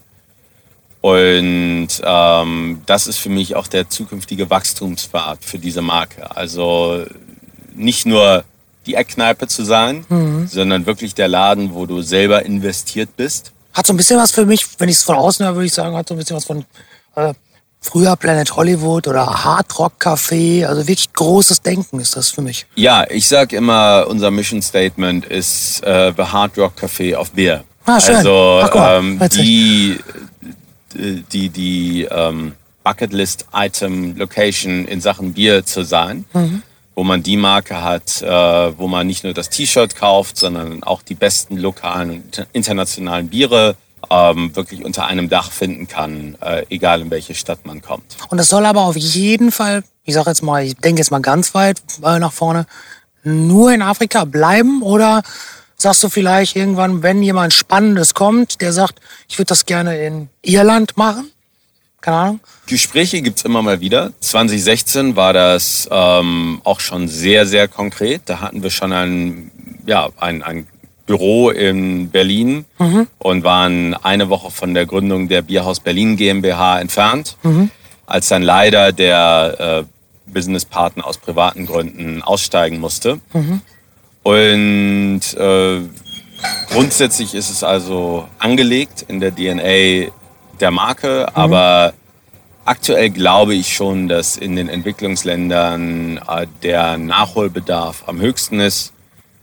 [1.00, 6.36] Und ähm, das ist für mich auch der zukünftige Wachstumspfad für diese Marke.
[6.36, 7.04] Also
[7.74, 8.44] nicht nur
[8.86, 10.46] die Eckkneipe zu sein, mhm.
[10.46, 13.52] sondern wirklich der Laden, wo du selber investiert bist.
[13.72, 15.74] Hat so ein bisschen was für mich, wenn ich es von außen höre, würde ich
[15.74, 16.64] sagen, hat so ein bisschen was von
[17.16, 17.34] äh,
[17.82, 20.64] früher Planet Hollywood oder Hard Rock Café.
[20.64, 22.66] Also wirklich großes Denken ist das für mich.
[22.76, 27.64] Ja, ich sag immer, unser Mission Statement ist äh, The Hard Rock Café of Beer.
[27.84, 28.16] Ah, schön.
[28.16, 29.98] Also Ach, ähm, die,
[30.94, 32.52] die, die ähm,
[32.84, 36.24] Bucketlist Item Location in Sachen Bier zu sein.
[36.32, 36.62] Mhm
[36.94, 38.28] wo man die Marke hat, äh,
[38.78, 43.76] wo man nicht nur das T-Shirt kauft, sondern auch die besten lokalen und internationalen Biere
[44.12, 48.16] ähm, wirklich unter einem Dach finden kann, äh, egal in welche Stadt man kommt.
[48.28, 51.20] Und das soll aber auf jeden Fall, ich sage jetzt mal, ich denke jetzt mal
[51.20, 52.66] ganz weit äh, nach vorne,
[53.24, 55.22] nur in Afrika bleiben oder
[55.76, 60.28] sagst du vielleicht irgendwann, wenn jemand Spannendes kommt, der sagt, ich würde das gerne in
[60.42, 61.30] Irland machen?
[62.00, 62.40] Keine Ahnung.
[62.66, 64.12] Gespräche gibt's immer mal wieder.
[64.20, 68.22] 2016 war das ähm, auch schon sehr, sehr konkret.
[68.26, 69.52] Da hatten wir schon ein,
[69.86, 70.66] ja, ein, ein
[71.06, 73.06] Büro in Berlin mhm.
[73.18, 77.70] und waren eine Woche von der Gründung der Bierhaus Berlin GmbH entfernt, mhm.
[78.06, 83.20] als dann leider der äh, Businesspartner aus privaten Gründen aussteigen musste.
[83.32, 83.60] Mhm.
[84.22, 85.80] Und äh,
[86.72, 90.12] grundsätzlich ist es also angelegt in der DNA
[90.60, 91.92] der Marke, aber
[92.64, 98.91] aktuell glaube ich schon, dass in den Entwicklungsländern äh, der Nachholbedarf am höchsten ist,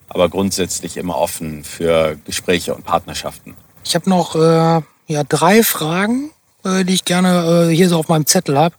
[0.09, 3.55] aber grundsätzlich immer offen für Gespräche und Partnerschaften.
[3.83, 6.31] Ich habe noch äh, ja, drei Fragen,
[6.63, 8.75] äh, die ich gerne äh, hier so auf meinem Zettel habe.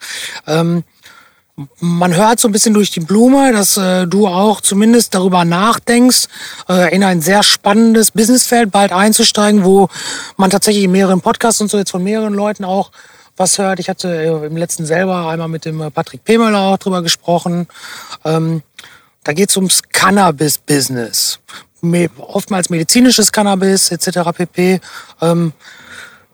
[0.47, 0.85] Ähm,
[1.79, 6.27] man hört so ein bisschen durch die Blume, dass äh, du auch zumindest darüber nachdenkst,
[6.69, 9.89] äh, in ein sehr spannendes Businessfeld bald einzusteigen, wo
[10.37, 12.91] man tatsächlich in mehreren Podcasts und so jetzt von mehreren Leuten auch
[13.37, 13.81] was hört.
[13.81, 17.67] Ich hatte äh, im letzten selber einmal mit dem äh, Patrick Pemöller auch drüber gesprochen.
[18.25, 18.63] Ähm,
[19.25, 21.41] da geht es ums Cannabis-Business.
[22.19, 24.21] Oftmals medizinisches Cannabis etc.
[24.35, 24.81] pp.
[25.23, 25.53] Ähm,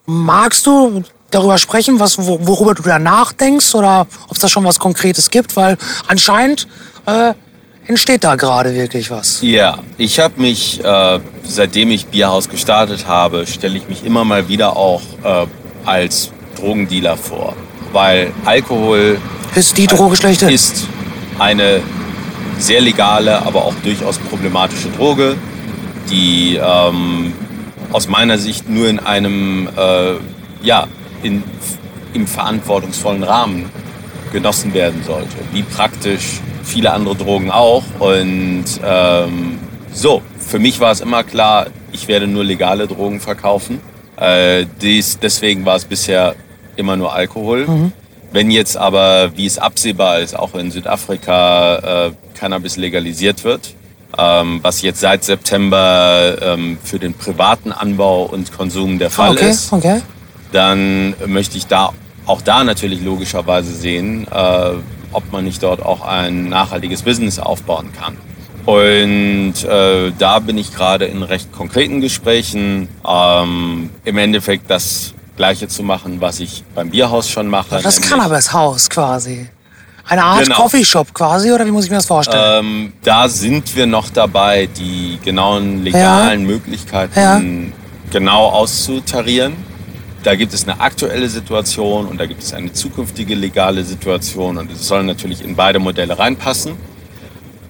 [0.06, 4.78] magst du darüber sprechen, was, worüber du da nachdenkst oder ob es da schon was
[4.78, 5.56] Konkretes gibt?
[5.56, 5.76] Weil
[6.08, 6.66] anscheinend
[7.06, 7.34] äh,
[7.86, 9.40] entsteht da gerade wirklich was.
[9.42, 14.48] Ja, ich habe mich, äh, seitdem ich Bierhaus gestartet habe, stelle ich mich immer mal
[14.48, 15.46] wieder auch äh,
[15.84, 17.54] als Drogendealer vor.
[17.92, 19.20] Weil Alkohol
[19.54, 20.50] ist die Droge schlechte.
[20.50, 20.88] Ist
[21.38, 21.82] eine
[22.58, 25.36] sehr legale, aber auch durchaus problematische Droge,
[26.10, 27.32] die ähm,
[27.92, 30.14] aus meiner Sicht nur in einem äh,
[30.62, 30.86] ja,
[31.22, 31.42] in,
[32.12, 33.70] im verantwortungsvollen Rahmen
[34.32, 35.36] genossen werden sollte.
[35.52, 37.84] Wie praktisch viele andere Drogen auch.
[37.98, 39.58] Und ähm,
[39.92, 43.80] so, für mich war es immer klar, ich werde nur legale Drogen verkaufen.
[44.16, 46.34] Äh, dies, deswegen war es bisher
[46.76, 47.66] immer nur Alkohol.
[47.66, 47.92] Mhm.
[48.36, 53.74] Wenn jetzt aber, wie es absehbar ist, auch in Südafrika äh, Cannabis legalisiert wird,
[54.18, 59.48] ähm, was jetzt seit September ähm, für den privaten Anbau und Konsum der Fall okay,
[59.48, 60.02] ist, okay
[60.52, 61.92] dann möchte ich da
[62.26, 64.70] auch da natürlich logischerweise sehen, äh,
[65.12, 68.16] ob man nicht dort auch ein nachhaltiges Business aufbauen kann.
[68.66, 75.68] Und äh, da bin ich gerade in recht konkreten Gesprächen, ähm, im Endeffekt das Gleiche
[75.68, 77.80] zu machen, was ich beim Bierhaus schon mache.
[77.82, 79.48] Das Cannabis-Haus quasi.
[80.08, 80.56] Eine Art genau.
[80.56, 82.64] Coffeeshop quasi, oder wie muss ich mir das vorstellen?
[82.64, 86.46] Ähm, da sind wir noch dabei, die genauen legalen ja.
[86.46, 87.40] Möglichkeiten ja.
[88.10, 89.54] genau auszutarieren.
[90.22, 94.70] Da gibt es eine aktuelle Situation und da gibt es eine zukünftige legale Situation und
[94.70, 96.74] es soll natürlich in beide Modelle reinpassen.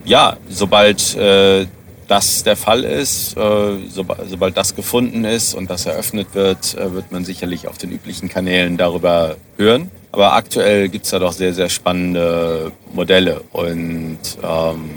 [0.05, 1.67] Ja, sobald äh,
[2.09, 6.93] das der Fall ist, äh, so, sobald das gefunden ist und das eröffnet wird, äh,
[6.93, 9.91] wird man sicherlich auf den üblichen Kanälen darüber hören.
[10.13, 14.91] Aber aktuell gibt es da doch sehr, sehr spannende Modelle und ähm,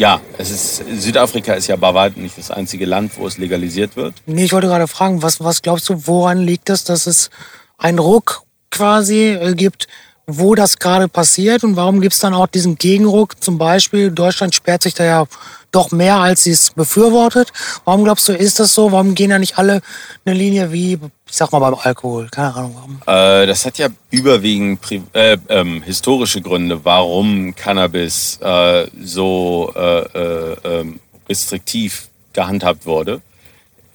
[0.00, 3.96] ja, es ist, Südafrika ist ja bei weitem nicht das einzige Land, wo es legalisiert
[3.96, 4.14] wird.
[4.24, 7.28] Nee, ich wollte gerade fragen, was, was glaubst du, woran liegt es, dass es
[7.76, 9.88] einen Ruck quasi äh, gibt,
[10.26, 13.42] wo das gerade passiert und warum gibt es dann auch diesen Gegenruck?
[13.42, 15.26] Zum Beispiel, Deutschland sperrt sich da ja
[15.72, 17.52] doch mehr, als sie es befürwortet.
[17.84, 18.92] Warum glaubst du, ist das so?
[18.92, 19.80] Warum gehen da nicht alle
[20.24, 22.28] eine Linie wie, ich sag mal, beim Alkohol?
[22.30, 23.00] Keine Ahnung warum.
[23.06, 24.80] Äh, das hat ja überwiegend
[25.12, 33.20] äh, ähm, historische Gründe, warum Cannabis äh, so äh, äh, ähm, restriktiv gehandhabt wurde.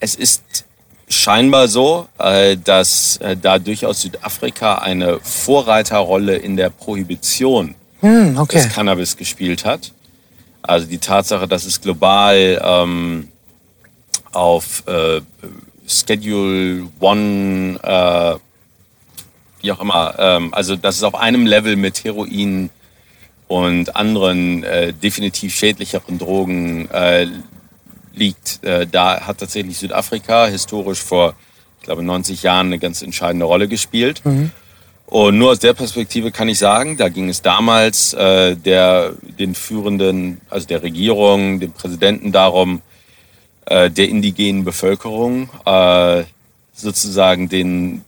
[0.00, 0.64] Es ist
[1.08, 8.58] scheinbar so, äh, dass da durchaus Südafrika eine Vorreiterrolle in der Prohibition hm, okay.
[8.58, 9.92] des Cannabis gespielt hat.
[10.68, 13.28] Also die Tatsache, dass es global ähm,
[14.32, 15.20] auf äh,
[15.86, 18.34] Schedule One, äh,
[19.62, 22.70] wie auch immer, ähm, also dass es auf einem Level mit Heroin
[23.48, 27.28] und anderen äh, definitiv schädlicheren Drogen äh,
[28.14, 28.64] liegt.
[28.64, 31.34] Äh, da hat tatsächlich Südafrika historisch vor,
[31.78, 34.22] ich glaube, 90 Jahren eine ganz entscheidende Rolle gespielt.
[34.24, 34.50] Mhm.
[35.06, 39.54] Und nur aus der Perspektive kann ich sagen, da ging es damals äh, der, den
[39.54, 42.82] Führenden, also der Regierung, dem Präsidenten darum,
[43.66, 46.24] äh, der indigenen Bevölkerung äh,
[46.72, 48.04] sozusagen den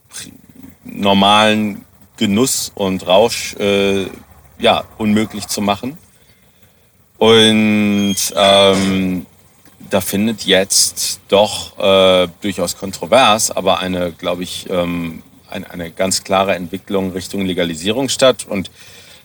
[0.84, 1.84] normalen
[2.16, 4.07] Genuss und Rausch äh,
[4.59, 5.96] ja, unmöglich zu machen.
[7.18, 9.26] Und ähm,
[9.90, 16.24] da findet jetzt doch äh, durchaus kontrovers, aber eine, glaube ich, ähm, eine, eine ganz
[16.24, 18.46] klare Entwicklung Richtung Legalisierung statt.
[18.49, 18.70] Und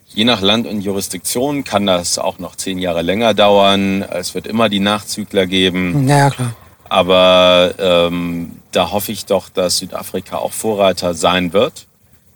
[0.07, 4.01] je nach Land und Jurisdiktion kann das auch noch zehn Jahre länger dauern.
[4.01, 6.07] Es wird immer die Nachzügler geben.
[6.07, 6.55] Ja, klar.
[6.89, 11.87] Aber ähm, da hoffe ich doch, dass Südafrika auch Vorreiter sein wird.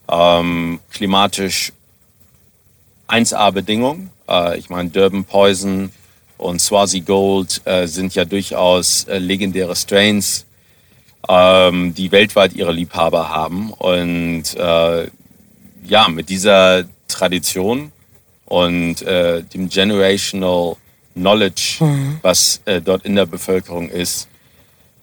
[0.10, 1.74] Ähm, klimatisch
[3.08, 4.10] 1A-Bedingungen.
[4.28, 5.92] Äh, ich meine, Durban Poison
[6.38, 10.47] und Swazi Gold äh, sind ja durchaus äh, legendäre Strains,
[11.28, 13.72] ähm, die weltweit ihre Liebhaber haben.
[13.72, 15.10] Und äh,
[15.84, 17.92] ja, mit dieser Tradition
[18.46, 20.76] und äh, dem Generational
[21.14, 22.20] Knowledge, mhm.
[22.22, 24.28] was äh, dort in der Bevölkerung ist,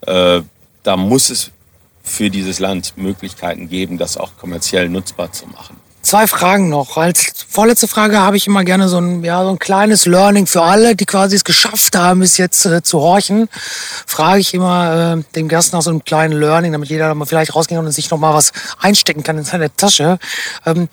[0.03, 0.43] äh,
[0.83, 1.51] da muss es
[2.03, 5.77] für dieses Land Möglichkeiten geben, das auch kommerziell nutzbar zu machen.
[6.05, 6.99] Zwei Fragen noch.
[6.99, 10.61] Als vorletzte Frage habe ich immer gerne so ein, ja, so ein kleines Learning für
[10.61, 13.49] alle, die quasi es geschafft haben, bis jetzt äh, zu horchen.
[14.07, 17.55] Frage ich immer äh, den Gast nach so einem kleinen Learning, damit jeder mal vielleicht
[17.55, 20.19] rausgehen und sich noch mal was einstecken kann in seine Tasche.
[20.67, 20.91] Ähm,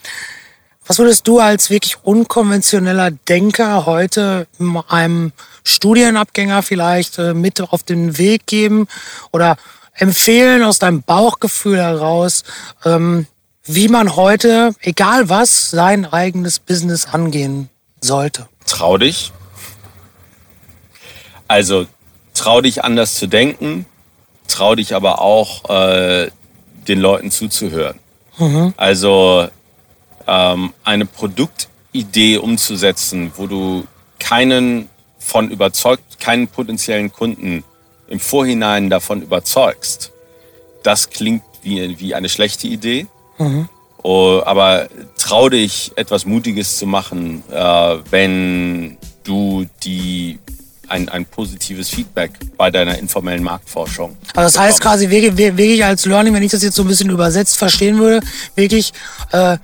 [0.87, 4.47] was würdest du als wirklich unkonventioneller Denker heute
[4.87, 5.33] einem
[5.65, 8.87] Studienabgänger vielleicht äh, mit auf den Weg geben
[9.33, 9.57] oder
[9.93, 12.45] empfehlen aus deinem Bauchgefühl heraus,
[12.85, 13.27] ähm,
[13.63, 17.69] wie man heute, egal was, sein eigenes Business angehen
[18.01, 18.47] sollte?
[18.65, 19.31] Trau dich.
[21.47, 21.85] Also
[22.33, 23.85] trau dich anders zu denken,
[24.47, 26.31] trau dich aber auch äh,
[26.87, 27.99] den Leuten zuzuhören.
[28.37, 28.73] Mhm.
[28.77, 29.47] Also
[30.27, 33.85] ähm, eine Produktidee umzusetzen, wo du
[34.19, 34.89] keinen
[35.19, 37.63] von überzeugt, keinen potenziellen Kunden
[38.07, 40.11] im Vorhinein davon überzeugst,
[40.83, 43.07] das klingt wie, wie eine schlechte Idee.
[43.41, 43.69] Mhm.
[44.03, 44.87] Oh, aber
[45.17, 50.39] trau dich, etwas Mutiges zu machen, äh, wenn du die
[50.87, 54.17] ein, ein positives Feedback bei deiner informellen Marktforschung.
[54.35, 57.09] Also das heißt quasi wirklich, wirklich als Learning, wenn ich das jetzt so ein bisschen
[57.09, 58.25] übersetzt verstehen würde,
[58.55, 58.91] wirklich
[59.31, 59.57] äh,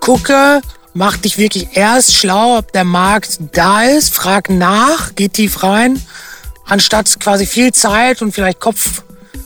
[0.00, 0.60] gucke,
[0.94, 6.00] mach dich wirklich erst schlau, ob der Markt da ist, frag nach, geh tief rein,
[6.66, 8.58] anstatt quasi viel Zeit und vielleicht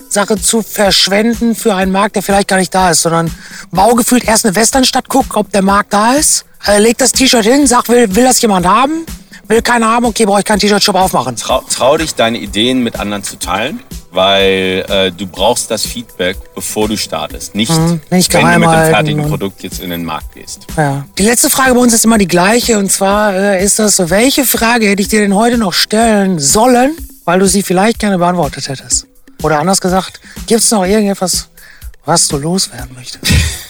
[0.06, 3.30] Kopfsache zu verschwenden für einen Markt, der vielleicht gar nicht da ist, sondern
[3.72, 7.66] baugefühlt erst eine Westernstadt, guck, ob der Markt da ist, äh, leg das T-Shirt hin,
[7.66, 9.04] sag, will, will das jemand haben?
[9.48, 11.36] Will keiner haben, okay, brauche ich keinen T-Shirt-Shop aufmachen.
[11.36, 13.80] Trau, trau dich, deine Ideen mit anderen zu teilen
[14.12, 17.54] weil äh, du brauchst das Feedback, bevor du startest.
[17.54, 20.66] Nicht, mhm, nicht wenn du mit dem fertigen Produkt jetzt in den Markt gehst.
[20.74, 21.04] Ja.
[21.18, 24.46] Die letzte Frage bei uns ist immer die gleiche und zwar äh, ist das, welche
[24.46, 26.96] Frage hätte ich dir denn heute noch stellen sollen,
[27.26, 29.06] weil du sie vielleicht gerne beantwortet hättest?
[29.42, 31.48] Oder anders gesagt, gibt es noch irgendetwas,
[32.04, 33.24] was du loswerden möchtest?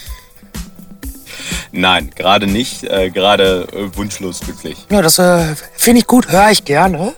[1.71, 2.83] Nein, gerade nicht.
[2.83, 4.77] Äh, gerade äh, wunschlos glücklich.
[4.89, 7.13] Ja, das äh, finde ich gut, höre ich gerne.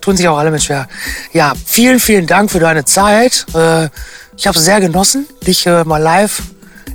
[0.00, 0.88] Tun sich auch alle mit schwer.
[1.32, 3.46] Ja, vielen, vielen Dank für deine Zeit.
[3.54, 3.88] Äh,
[4.36, 6.42] ich habe es sehr genossen, dich äh, mal live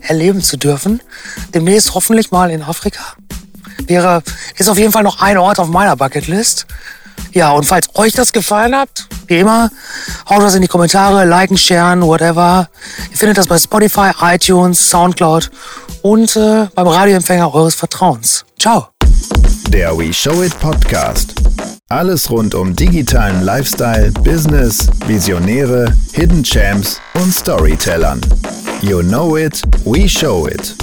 [0.01, 1.01] erleben zu dürfen.
[1.53, 3.01] Demnächst hoffentlich mal in Afrika.
[3.87, 4.23] Wäre,
[4.57, 6.67] ist auf jeden Fall noch ein Ort auf meiner Bucketlist.
[7.33, 9.69] Ja, und falls euch das gefallen hat, wie immer,
[10.29, 12.67] haut was in die Kommentare, liken, sharen, whatever.
[13.11, 15.49] Ihr findet das bei Spotify, iTunes, Soundcloud
[16.01, 18.45] und äh, beim Radioempfänger eures Vertrauens.
[18.59, 18.87] Ciao.
[19.69, 21.33] Der We Show It Podcast.
[21.87, 28.21] Alles rund um digitalen Lifestyle, Business, Visionäre, Hidden Champs und Storytellern.
[28.81, 30.75] You know it, we show it.